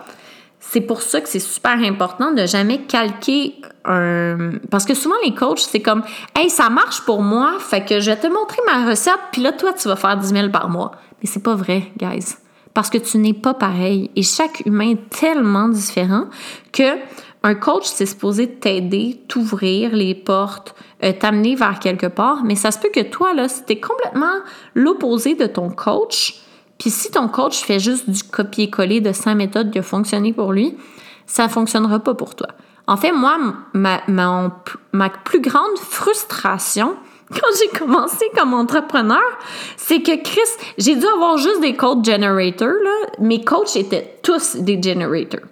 c'est 0.59 0.81
pour 0.81 1.01
ça 1.01 1.21
que 1.21 1.29
c'est 1.29 1.39
super 1.39 1.77
important 1.83 2.31
de 2.33 2.45
jamais 2.45 2.79
calquer 2.79 3.55
un... 3.85 4.53
Parce 4.71 4.85
que 4.85 4.95
souvent, 4.95 5.15
les 5.23 5.33
coachs, 5.33 5.59
c'est 5.59 5.81
comme 5.81 6.03
«Hey, 6.35 6.49
ça 6.49 6.69
marche 6.69 7.01
pour 7.01 7.21
moi, 7.21 7.53
fait 7.59 7.85
que 7.85 7.99
je 7.99 8.09
vais 8.09 8.17
te 8.17 8.27
montrer 8.27 8.61
ma 8.65 8.89
recette, 8.89 9.19
puis 9.31 9.41
là, 9.41 9.51
toi, 9.51 9.71
tu 9.73 9.87
vas 9.87 9.95
faire 9.95 10.17
10 10.17 10.27
000 10.27 10.49
par 10.49 10.69
mois.» 10.69 10.91
Mais 11.21 11.29
c'est 11.29 11.43
pas 11.43 11.55
vrai, 11.55 11.91
guys. 11.97 12.35
Parce 12.73 12.89
que 12.89 12.97
tu 12.97 13.19
n'es 13.19 13.33
pas 13.33 13.53
pareil. 13.53 14.09
Et 14.15 14.23
chaque 14.23 14.63
humain 14.65 14.91
est 14.91 15.09
tellement 15.09 15.69
différent 15.69 16.25
que 16.71 16.97
un 17.43 17.55
coach, 17.55 17.83
c'est 17.85 18.05
supposé 18.05 18.47
t'aider, 18.47 19.21
t'ouvrir 19.27 19.93
les 19.93 20.15
portes, 20.15 20.75
euh, 21.03 21.11
t'amener 21.11 21.55
vers 21.55 21.79
quelque 21.79 22.07
part, 22.07 22.43
mais 22.45 22.55
ça 22.55 22.71
se 22.71 22.79
peut 22.79 22.89
que 22.93 23.01
toi, 23.01 23.33
là, 23.33 23.49
si 23.49 23.63
t'es 23.63 23.81
complètement 23.81 24.39
l'opposé 24.73 25.35
de 25.35 25.45
ton 25.45 25.69
coach, 25.69 26.42
puis 26.77 26.89
si 26.89 27.11
ton 27.11 27.27
coach 27.27 27.63
fait 27.63 27.79
juste 27.79 28.09
du 28.09 28.23
copier-coller 28.23 29.01
de 29.01 29.11
cinq 29.11 29.35
méthodes 29.35 29.71
qui 29.71 29.79
ont 29.79 29.83
fonctionné 29.83 30.33
pour 30.33 30.51
lui, 30.51 30.75
ça 31.25 31.43
ne 31.43 31.49
fonctionnera 31.49 31.99
pas 31.99 32.13
pour 32.13 32.35
toi. 32.35 32.49
En 32.87 32.97
fait, 32.97 33.11
moi, 33.11 33.37
ma, 33.73 35.09
plus 35.23 35.39
grande 35.39 35.77
frustration 35.77 36.95
quand 37.29 37.47
j'ai 37.59 37.79
commencé 37.79 38.25
comme 38.37 38.53
entrepreneur, 38.53 39.23
c'est 39.77 40.01
que 40.01 40.21
Chris, 40.21 40.41
j'ai 40.77 40.95
dû 40.95 41.05
avoir 41.07 41.37
juste 41.37 41.61
des 41.61 41.75
coach 41.75 42.05
generators. 42.05 42.73
Mes 43.19 43.43
coachs 43.43 43.75
étaient 43.75 44.19
tous 44.21 44.57
des 44.57 44.81
generators. 44.81 45.47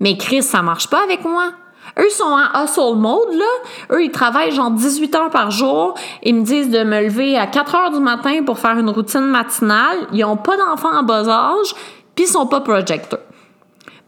Mais 0.00 0.16
Chris, 0.16 0.42
ça 0.42 0.62
marche 0.62 0.88
pas 0.90 1.02
avec 1.02 1.24
moi. 1.24 1.52
Eux 2.00 2.10
sont 2.10 2.24
en 2.24 2.64
hustle 2.64 2.96
mode, 2.96 3.34
là. 3.34 3.96
Eux, 3.96 4.04
ils 4.04 4.10
travaillent 4.10 4.52
genre 4.52 4.70
18 4.70 5.14
heures 5.16 5.30
par 5.30 5.50
jour. 5.50 5.94
Ils 6.22 6.34
me 6.34 6.42
disent 6.42 6.70
de 6.70 6.84
me 6.84 7.02
lever 7.02 7.36
à 7.36 7.46
4 7.46 7.74
heures 7.74 7.90
du 7.90 7.98
matin 7.98 8.42
pour 8.44 8.58
faire 8.58 8.78
une 8.78 8.90
routine 8.90 9.26
matinale. 9.26 9.98
Ils 10.12 10.24
ont 10.24 10.36
pas 10.36 10.56
d'enfants 10.56 10.96
en 10.96 11.02
bas 11.02 11.28
âge, 11.28 11.74
puis 12.14 12.24
ils 12.24 12.28
sont 12.28 12.46
pas 12.46 12.60
projecteurs. 12.60 13.20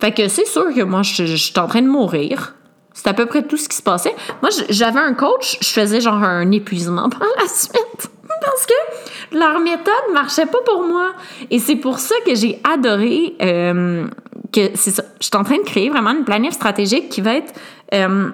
Fait 0.01 0.13
que 0.13 0.29
c'est 0.29 0.47
sûr 0.47 0.73
que 0.75 0.83
moi, 0.83 1.03
je, 1.03 1.25
suis 1.37 1.59
en 1.59 1.67
train 1.67 1.83
de 1.83 1.89
mourir. 1.89 2.55
C'est 2.95 3.09
à 3.09 3.15
peu 3.15 3.27
près 3.27 3.43
tout 3.43 3.57
ce 3.57 3.69
qui 3.69 3.77
se 3.77 3.83
passait. 3.83 4.15
Moi, 4.41 4.51
j'avais 4.69 5.01
un 5.01 5.15
coach, 5.15 5.59
je 5.61 5.69
faisais 5.69 6.01
genre 6.01 6.23
un 6.23 6.51
épuisement 6.51 7.09
par 7.11 7.29
la 7.39 7.49
suite. 7.49 8.11
Parce 8.43 8.67
que 8.67 9.37
leur 9.37 9.61
méthode 9.61 10.15
marchait 10.15 10.47
pas 10.47 10.59
pour 10.65 10.87
moi. 10.87 11.13
Et 11.51 11.59
c'est 11.59 11.77
pour 11.77 11.99
ça 11.99 12.15
que 12.25 12.35
j'ai 12.35 12.61
adoré 12.65 13.35
euh, 13.43 14.07
que 14.53 14.71
c'est 14.75 14.91
ça. 14.91 15.05
Je 15.21 15.27
suis 15.27 15.37
en 15.37 15.45
train 15.45 15.59
de 15.59 15.65
créer 15.65 15.91
vraiment 15.91 16.11
une 16.11 16.25
planète 16.25 16.53
stratégique 16.53 17.09
qui 17.09 17.21
va 17.21 17.35
être 17.35 17.53
euh, 17.95 18.31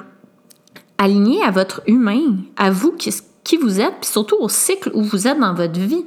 alignée 0.98 1.42
à 1.42 1.50
votre 1.50 1.82
humain, 1.86 2.36
à 2.56 2.70
vous, 2.70 2.92
qui, 2.92 3.14
qui 3.44 3.56
vous 3.56 3.80
êtes, 3.80 3.94
puis 4.00 4.10
surtout 4.10 4.36
au 4.40 4.48
cycle 4.48 4.90
où 4.94 5.02
vous 5.02 5.26
êtes 5.28 5.38
dans 5.38 5.54
votre 5.54 5.78
vie. 5.78 6.04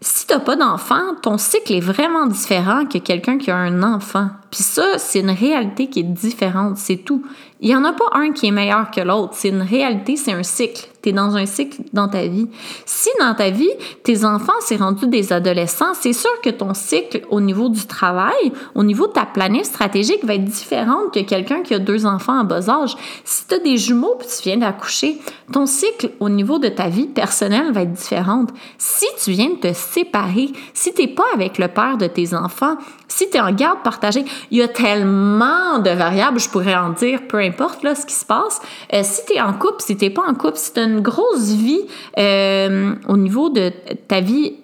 Si 0.00 0.26
tu 0.26 0.34
n'as 0.34 0.40
pas 0.40 0.56
d'enfant, 0.56 1.14
ton 1.22 1.38
cycle 1.38 1.72
est 1.72 1.80
vraiment 1.80 2.26
différent 2.26 2.86
que 2.86 2.98
quelqu'un 2.98 3.38
qui 3.38 3.52
a 3.52 3.56
un 3.56 3.84
enfant. 3.84 4.30
Puis 4.50 4.64
ça, 4.64 4.98
c'est 4.98 5.20
une 5.20 5.30
réalité 5.30 5.88
qui 5.88 6.00
est 6.00 6.02
différente, 6.02 6.76
c'est 6.76 6.96
tout. 6.96 7.24
Il 7.60 7.68
n'y 7.68 7.76
en 7.76 7.84
a 7.84 7.92
pas 7.92 8.08
un 8.14 8.32
qui 8.32 8.48
est 8.48 8.50
meilleur 8.50 8.90
que 8.90 9.00
l'autre. 9.00 9.34
C'est 9.36 9.50
une 9.50 9.62
réalité, 9.62 10.16
c'est 10.16 10.32
un 10.32 10.42
cycle. 10.42 10.88
Tu 11.02 11.08
es 11.08 11.12
dans 11.12 11.36
un 11.36 11.46
cycle 11.46 11.82
dans 11.92 12.08
ta 12.08 12.26
vie. 12.26 12.48
Si 12.86 13.10
dans 13.18 13.34
ta 13.34 13.50
vie, 13.50 13.70
tes 14.04 14.24
enfants, 14.24 14.52
c'est 14.60 14.76
rendu 14.76 15.06
des 15.06 15.32
adolescents, 15.32 15.94
c'est 15.94 16.12
sûr 16.12 16.30
que 16.42 16.50
ton 16.50 16.74
cycle 16.74 17.22
au 17.30 17.40
niveau 17.40 17.68
du 17.68 17.86
travail, 17.86 18.52
au 18.74 18.84
niveau 18.84 19.06
de 19.06 19.12
ta 19.12 19.26
planète 19.26 19.66
stratégique 19.66 20.24
va 20.24 20.34
être 20.34 20.44
différente 20.44 21.12
que 21.12 21.20
quelqu'un 21.20 21.62
qui 21.62 21.74
a 21.74 21.78
deux 21.78 22.06
enfants 22.06 22.40
en 22.40 22.44
bas 22.44 22.70
âge. 22.70 22.96
Si 23.24 23.46
tu 23.46 23.54
as 23.54 23.58
des 23.58 23.76
jumeaux 23.76 24.14
puis 24.18 24.28
tu 24.28 24.48
viens 24.48 24.58
d'accoucher, 24.58 25.18
ton 25.52 25.66
cycle 25.66 26.10
au 26.20 26.28
niveau 26.28 26.58
de 26.58 26.68
ta 26.68 26.88
vie 26.88 27.06
personnelle 27.06 27.72
va 27.72 27.82
être 27.82 27.92
différente. 27.92 28.50
Si 28.78 29.06
tu 29.22 29.32
viens 29.32 29.50
de 29.50 29.56
te 29.56 29.72
séparer, 29.72 30.50
si 30.72 30.94
tu 30.94 31.02
n'es 31.02 31.08
pas 31.08 31.26
avec 31.34 31.58
le 31.58 31.68
père 31.68 31.96
de 31.98 32.06
tes 32.06 32.34
enfants, 32.34 32.76
si 33.08 33.28
tu 33.28 33.36
es 33.36 33.40
en 33.40 33.52
garde 33.52 33.82
partagée, 33.82 34.24
il 34.50 34.58
y 34.58 34.62
a 34.62 34.68
tellement 34.68 35.78
de 35.78 35.90
variables, 35.90 36.40
je 36.40 36.48
pourrais 36.48 36.74
en 36.74 36.90
dire, 36.90 37.20
peu 37.28 37.38
importe 37.38 37.82
là, 37.82 37.94
ce 37.94 38.06
qui 38.06 38.14
se 38.14 38.24
passe. 38.24 38.60
Euh, 38.92 39.02
si 39.02 39.24
tu 39.26 39.34
es 39.34 39.40
en 39.40 39.52
couple, 39.52 39.82
si 39.82 39.96
tu 39.96 40.04
n'es 40.04 40.10
pas 40.10 40.22
en 40.26 40.34
couple, 40.34 40.56
si 40.56 40.72
tu 40.72 40.80
as 40.80 40.84
grosse 41.00 41.50
vie 41.50 41.80
euh, 42.18 42.94
au 43.08 43.16
niveau 43.16 43.50
de 43.50 43.72
ta 44.08 44.20
vie 44.20 44.54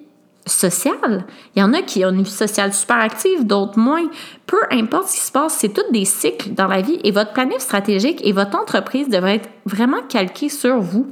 sociale, 0.47 1.27
il 1.55 1.61
y 1.61 1.63
en 1.63 1.75
a 1.75 1.83
qui 1.83 2.05
ont 2.05 2.11
une 2.11 2.23
vie 2.23 2.31
sociale 2.31 2.73
super 2.73 2.97
active, 2.97 3.47
d'autres 3.47 3.79
moins. 3.79 4.09
Peu 4.47 4.59
importe 4.71 5.09
ce 5.09 5.15
qui 5.17 5.21
se 5.21 5.33
passe, 5.33 5.55
c'est 5.59 5.69
tous 5.69 5.93
des 5.93 6.07
cycles 6.07 6.55
dans 6.55 6.67
la 6.67 6.81
vie 6.81 6.99
et 7.05 7.11
votre 7.11 7.33
planète 7.33 7.61
stratégique 7.61 8.21
et 8.25 8.33
votre 8.33 8.59
entreprise 8.59 9.09
devrait 9.09 9.37
être 9.37 9.49
vraiment 9.67 10.03
calquée 10.09 10.49
sur 10.49 10.81
vous 10.81 11.07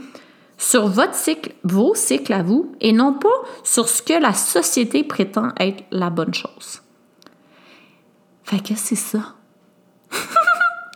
sur 0.59 0.89
votre 0.89 1.15
cycle, 1.15 1.53
vos 1.65 1.95
cycles 1.95 2.33
à 2.33 2.43
vous, 2.43 2.75
et 2.81 2.93
non 2.93 3.13
pas 3.13 3.29
sur 3.63 3.89
ce 3.89 4.03
que 4.03 4.15
la 4.15 4.33
société 4.33 5.05
prétend 5.05 5.49
être 5.59 5.85
la 5.91 6.11
bonne 6.11 6.35
chose. 6.35 6.83
Fait 8.43 8.63
que 8.63 8.75
c'est 8.75 8.95
ça. 8.95 9.35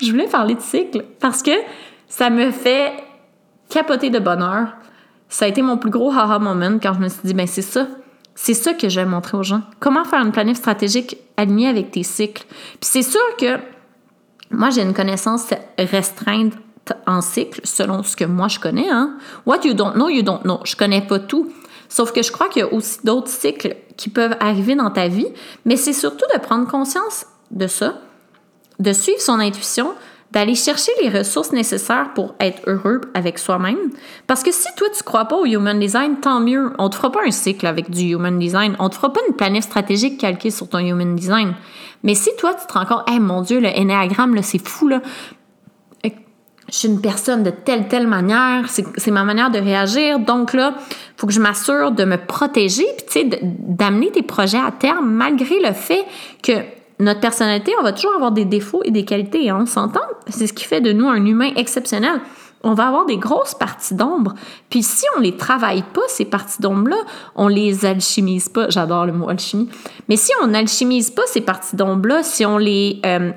je 0.02 0.10
voulais 0.10 0.28
parler 0.28 0.54
de 0.54 0.60
cycle 0.60 1.04
parce 1.20 1.42
que 1.42 1.50
ça 2.08 2.30
me 2.30 2.50
fait 2.50 2.92
capoter 3.70 4.10
de 4.10 4.18
bonheur. 4.18 4.68
Ça 5.28 5.46
a 5.46 5.48
été 5.48 5.62
mon 5.62 5.78
plus 5.78 5.90
gros 5.90 6.10
haha 6.10 6.38
moment 6.38 6.78
quand 6.82 6.94
je 6.94 7.00
me 7.00 7.08
suis 7.08 7.20
dit, 7.24 7.34
ben 7.34 7.46
c'est 7.46 7.62
ça. 7.62 7.86
C'est 8.34 8.54
ça 8.54 8.74
que 8.74 8.88
je 8.88 9.00
vais 9.00 9.06
montrer 9.06 9.36
aux 9.36 9.42
gens. 9.42 9.62
Comment 9.80 10.04
faire 10.04 10.20
une 10.20 10.32
planète 10.32 10.56
stratégique 10.56 11.16
alignée 11.40 11.68
avec 11.68 11.90
tes 11.90 12.02
cycles. 12.02 12.44
Puis 12.48 12.90
c'est 12.90 13.02
sûr 13.02 13.20
que 13.38 13.58
moi, 14.50 14.70
j'ai 14.70 14.82
une 14.82 14.94
connaissance 14.94 15.46
restreinte 15.78 16.54
en 17.06 17.20
cycle 17.20 17.60
selon 17.64 18.02
ce 18.02 18.16
que 18.16 18.24
moi 18.24 18.48
je 18.48 18.58
connais. 18.58 18.88
Hein? 18.90 19.16
What 19.46 19.60
you 19.64 19.74
don't 19.74 19.94
know, 19.94 20.08
you 20.08 20.22
don't 20.22 20.42
know. 20.42 20.60
Je 20.64 20.76
connais 20.76 21.02
pas 21.02 21.18
tout. 21.18 21.52
Sauf 21.88 22.12
que 22.12 22.22
je 22.22 22.30
crois 22.30 22.48
qu'il 22.48 22.60
y 22.60 22.64
a 22.64 22.72
aussi 22.72 22.98
d'autres 23.04 23.28
cycles 23.28 23.76
qui 23.96 24.08
peuvent 24.10 24.36
arriver 24.40 24.74
dans 24.74 24.90
ta 24.90 25.08
vie, 25.08 25.26
mais 25.64 25.76
c'est 25.76 25.92
surtout 25.92 26.24
de 26.34 26.40
prendre 26.40 26.68
conscience 26.68 27.26
de 27.50 27.66
ça, 27.66 27.94
de 28.78 28.92
suivre 28.92 29.20
son 29.20 29.40
intuition, 29.40 29.92
d'aller 30.32 30.54
chercher 30.54 30.92
les 31.02 31.08
ressources 31.08 31.52
nécessaires 31.52 32.12
pour 32.14 32.34
être 32.38 32.62
heureux 32.66 33.00
avec 33.14 33.38
soi-même. 33.38 33.90
Parce 34.26 34.42
que 34.42 34.52
si 34.52 34.68
toi, 34.76 34.88
tu 34.96 35.02
crois 35.02 35.24
pas 35.24 35.36
au 35.36 35.44
human 35.44 35.78
design, 35.78 36.20
tant 36.20 36.40
mieux. 36.40 36.72
On 36.78 36.88
te 36.88 36.94
fera 36.94 37.10
pas 37.10 37.20
un 37.26 37.32
cycle 37.32 37.66
avec 37.66 37.90
du 37.90 38.02
human 38.02 38.38
design. 38.38 38.76
On 38.78 38.88
te 38.88 38.94
fera 38.94 39.12
pas 39.12 39.20
une 39.28 39.34
planète 39.34 39.64
stratégique 39.64 40.18
calquée 40.18 40.50
sur 40.50 40.68
ton 40.68 40.78
human 40.78 41.16
design. 41.16 41.54
Mais 42.02 42.14
si 42.14 42.30
toi, 42.38 42.54
tu 42.54 42.66
te 42.66 42.72
rends 42.72 42.86
compte, 42.86 43.10
hey, 43.10 43.18
mon 43.18 43.42
Dieu, 43.42 43.60
le 43.60 43.76
énéagramme, 43.76 44.40
c'est 44.42 44.64
fou, 44.64 44.88
là. 44.88 45.00
Je 46.72 46.76
suis 46.76 46.88
une 46.88 47.00
personne 47.00 47.42
de 47.42 47.50
telle, 47.50 47.88
telle 47.88 48.06
manière, 48.06 48.66
c'est 48.68 49.10
ma 49.10 49.24
manière 49.24 49.50
de 49.50 49.58
réagir. 49.58 50.20
Donc 50.20 50.52
là, 50.52 50.74
il 50.78 50.94
faut 51.16 51.26
que 51.26 51.32
je 51.32 51.40
m'assure 51.40 51.90
de 51.90 52.04
me 52.04 52.16
protéger, 52.16 52.86
puis 52.96 53.06
tu 53.06 53.30
sais, 53.32 53.40
d'amener 53.42 54.12
tes 54.12 54.22
projets 54.22 54.60
à 54.60 54.70
terme, 54.70 55.10
malgré 55.10 55.58
le 55.58 55.72
fait 55.72 56.04
que 56.44 56.52
notre 57.00 57.20
personnalité, 57.20 57.72
on 57.78 57.82
va 57.82 57.92
toujours 57.92 58.14
avoir 58.14 58.32
des 58.32 58.44
défauts 58.44 58.82
et 58.84 58.90
des 58.90 59.04
qualités, 59.04 59.44
et 59.44 59.52
on 59.52 59.66
s'entend? 59.66 60.00
C'est 60.28 60.46
ce 60.46 60.52
qui 60.52 60.64
fait 60.64 60.80
de 60.80 60.92
nous 60.92 61.08
un 61.08 61.24
humain 61.24 61.50
exceptionnel. 61.56 62.20
On 62.62 62.74
va 62.74 62.88
avoir 62.88 63.06
des 63.06 63.16
grosses 63.16 63.54
parties 63.54 63.94
d'ombre. 63.94 64.34
Puis 64.68 64.82
si 64.82 65.06
on 65.16 65.20
les 65.20 65.36
travaille 65.36 65.82
pas, 65.82 66.02
ces 66.08 66.26
parties 66.26 66.60
d'ombre-là, 66.60 66.98
on 67.34 67.48
les 67.48 67.86
alchimise 67.86 68.50
pas. 68.50 68.68
J'adore 68.68 69.06
le 69.06 69.12
mot 69.12 69.30
alchimie. 69.30 69.70
Mais 70.08 70.16
si 70.16 70.30
on 70.42 70.48
n'alchimise 70.48 71.10
pas 71.10 71.22
ces 71.26 71.40
parties 71.40 71.76
d'ombre-là, 71.76 72.22
si 72.22 72.44
on 72.44 72.58
les, 72.58 73.00
euh, 73.06 73.32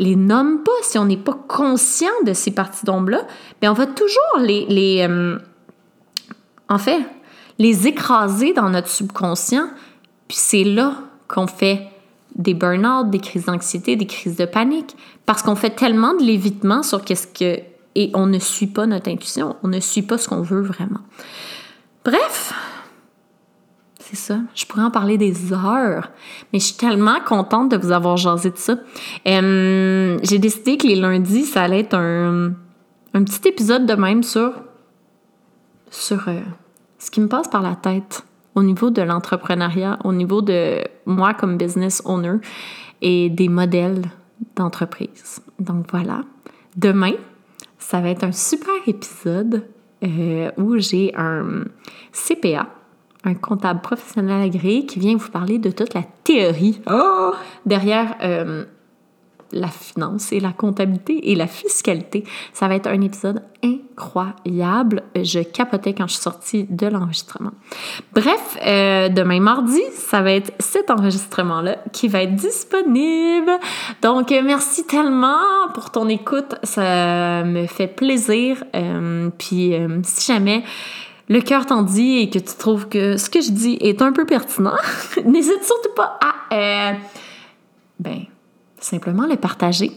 les 0.00 0.16
nomme 0.16 0.64
pas, 0.64 0.72
si 0.82 0.98
on 0.98 1.04
n'est 1.04 1.16
pas 1.16 1.38
conscient 1.46 2.10
de 2.26 2.32
ces 2.32 2.50
parties 2.50 2.84
d'ombre-là, 2.84 3.24
bien 3.60 3.70
on 3.70 3.74
va 3.74 3.86
toujours 3.86 4.38
les, 4.40 4.66
les 4.66 5.06
euh, 5.08 5.38
en 6.68 6.78
fait, 6.78 7.00
les 7.60 7.86
écraser 7.86 8.54
dans 8.54 8.70
notre 8.70 8.88
subconscient. 8.88 9.68
Puis 10.26 10.38
c'est 10.40 10.64
là 10.64 10.96
qu'on 11.28 11.46
fait 11.46 11.93
des 12.36 12.54
burn-out, 12.54 13.10
des 13.10 13.20
crises 13.20 13.46
d'anxiété, 13.46 13.96
des 13.96 14.06
crises 14.06 14.36
de 14.36 14.44
panique, 14.44 14.96
parce 15.26 15.42
qu'on 15.42 15.56
fait 15.56 15.70
tellement 15.70 16.14
de 16.14 16.22
l'évitement 16.22 16.82
sur 16.82 17.04
qu'est-ce 17.04 17.26
que... 17.26 17.62
Et 17.96 18.10
on 18.14 18.26
ne 18.26 18.40
suit 18.40 18.66
pas 18.66 18.86
notre 18.86 19.08
intuition, 19.08 19.56
on 19.62 19.68
ne 19.68 19.78
suit 19.78 20.02
pas 20.02 20.18
ce 20.18 20.28
qu'on 20.28 20.42
veut 20.42 20.62
vraiment. 20.62 21.00
Bref, 22.04 22.52
c'est 24.00 24.16
ça. 24.16 24.40
Je 24.54 24.66
pourrais 24.66 24.82
en 24.82 24.90
parler 24.90 25.16
des 25.16 25.52
heures, 25.52 26.10
mais 26.52 26.58
je 26.58 26.64
suis 26.66 26.74
tellement 26.74 27.20
contente 27.24 27.70
de 27.70 27.76
vous 27.76 27.92
avoir 27.92 28.16
jasé 28.16 28.50
de 28.50 28.56
ça. 28.56 28.74
J'ai 29.24 30.38
décidé 30.38 30.76
que 30.76 30.88
les 30.88 30.96
lundis, 30.96 31.44
ça 31.44 31.62
allait 31.62 31.80
être 31.80 31.94
un, 31.94 32.52
un 33.14 33.22
petit 33.22 33.48
épisode 33.48 33.86
de 33.86 33.94
même 33.94 34.22
sur, 34.24 34.52
sur 35.90 36.28
euh, 36.28 36.40
ce 36.98 37.10
qui 37.10 37.20
me 37.20 37.28
passe 37.28 37.48
par 37.48 37.62
la 37.62 37.76
tête 37.76 38.24
au 38.54 38.62
niveau 38.62 38.90
de 38.90 39.02
l'entrepreneuriat, 39.02 39.98
au 40.04 40.12
niveau 40.12 40.42
de 40.42 40.84
moi 41.06 41.34
comme 41.34 41.56
business 41.56 42.02
owner 42.04 42.36
et 43.02 43.30
des 43.30 43.48
modèles 43.48 44.02
d'entreprise. 44.56 45.40
Donc 45.58 45.86
voilà. 45.90 46.22
Demain, 46.76 47.12
ça 47.78 48.00
va 48.00 48.10
être 48.10 48.24
un 48.24 48.32
super 48.32 48.74
épisode 48.86 49.64
euh, 50.02 50.50
où 50.56 50.78
j'ai 50.78 51.12
un 51.16 51.64
CPA, 52.12 52.68
un 53.24 53.34
comptable 53.34 53.80
professionnel 53.80 54.42
agréé 54.42 54.86
qui 54.86 54.98
vient 54.98 55.16
vous 55.16 55.30
parler 55.30 55.58
de 55.58 55.70
toute 55.70 55.94
la 55.94 56.02
théorie 56.24 56.80
oh! 56.90 57.32
derrière 57.64 58.16
euh, 58.22 58.64
la 59.52 59.68
finance 59.68 60.32
et 60.32 60.40
la 60.40 60.52
comptabilité 60.52 61.30
et 61.30 61.34
la 61.34 61.46
fiscalité. 61.46 62.24
Ça 62.52 62.68
va 62.68 62.74
être 62.74 62.86
un 62.86 63.00
épisode 63.00 63.42
incroyable. 63.62 65.02
Je 65.14 65.40
capotais 65.40 65.94
quand 65.94 66.06
je 66.06 66.14
suis 66.14 66.22
sortie 66.22 66.66
de 66.68 66.86
l'enregistrement. 66.86 67.52
Bref, 68.12 68.58
euh, 68.66 69.08
demain 69.08 69.40
mardi, 69.40 69.80
ça 69.92 70.22
va 70.22 70.32
être 70.32 70.52
cet 70.58 70.90
enregistrement-là 70.90 71.78
qui 71.92 72.08
va 72.08 72.22
être 72.22 72.34
disponible. 72.34 73.52
Donc, 74.02 74.32
euh, 74.32 74.42
merci 74.44 74.86
tellement 74.86 75.68
pour 75.72 75.90
ton 75.90 76.08
écoute. 76.08 76.54
Ça 76.62 77.44
me 77.44 77.66
fait 77.66 77.88
plaisir. 77.88 78.64
Euh, 78.74 79.30
puis, 79.38 79.74
si 80.02 80.32
jamais 80.32 80.64
le 81.28 81.40
cœur 81.40 81.64
t'en 81.66 81.82
dit 81.82 82.18
et 82.18 82.30
que 82.30 82.38
tu 82.38 82.56
trouves 82.58 82.88
que 82.88 83.16
ce 83.16 83.30
que 83.30 83.40
je 83.40 83.50
dis 83.50 83.78
est 83.80 84.02
un 84.02 84.12
peu 84.12 84.26
pertinent, 84.26 84.76
n'hésite 85.24 85.64
surtout 85.64 85.94
pas 85.96 86.18
à, 86.50 86.94
ben, 87.98 88.24
simplement 88.84 89.26
le 89.26 89.36
partager, 89.36 89.92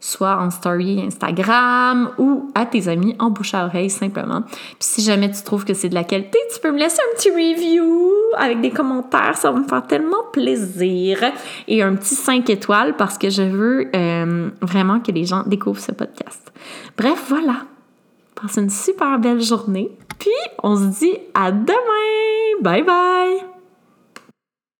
soit 0.00 0.36
en 0.36 0.50
story 0.50 1.02
Instagram 1.02 2.10
ou 2.18 2.50
à 2.54 2.66
tes 2.66 2.88
amis 2.88 3.16
en 3.18 3.30
bouche 3.30 3.54
à 3.54 3.66
oreille 3.66 3.90
simplement. 3.90 4.42
Puis 4.42 4.76
si 4.80 5.02
jamais 5.02 5.30
tu 5.30 5.42
trouves 5.42 5.64
que 5.64 5.74
c'est 5.74 5.88
de 5.88 5.94
la 5.94 6.04
qualité, 6.04 6.38
tu 6.52 6.60
peux 6.60 6.70
me 6.70 6.78
laisser 6.78 6.98
un 7.00 7.16
petit 7.16 7.30
review 7.30 8.12
avec 8.36 8.60
des 8.60 8.70
commentaires, 8.70 9.36
ça 9.36 9.50
va 9.50 9.58
me 9.58 9.66
faire 9.66 9.86
tellement 9.86 10.24
plaisir. 10.32 11.18
Et 11.68 11.82
un 11.82 11.94
petit 11.94 12.14
5 12.14 12.48
étoiles 12.50 12.96
parce 12.96 13.18
que 13.18 13.30
je 13.30 13.42
veux 13.42 13.88
euh, 13.94 14.50
vraiment 14.60 15.00
que 15.00 15.12
les 15.12 15.24
gens 15.24 15.42
découvrent 15.46 15.80
ce 15.80 15.92
podcast. 15.92 16.52
Bref, 16.96 17.24
voilà. 17.28 17.62
Passe 18.40 18.58
une 18.58 18.70
super 18.70 19.18
belle 19.18 19.40
journée. 19.40 19.90
Puis 20.18 20.30
on 20.62 20.76
se 20.76 20.98
dit 20.98 21.16
à 21.34 21.50
demain. 21.52 22.60
Bye 22.60 22.82
bye. 22.82 23.55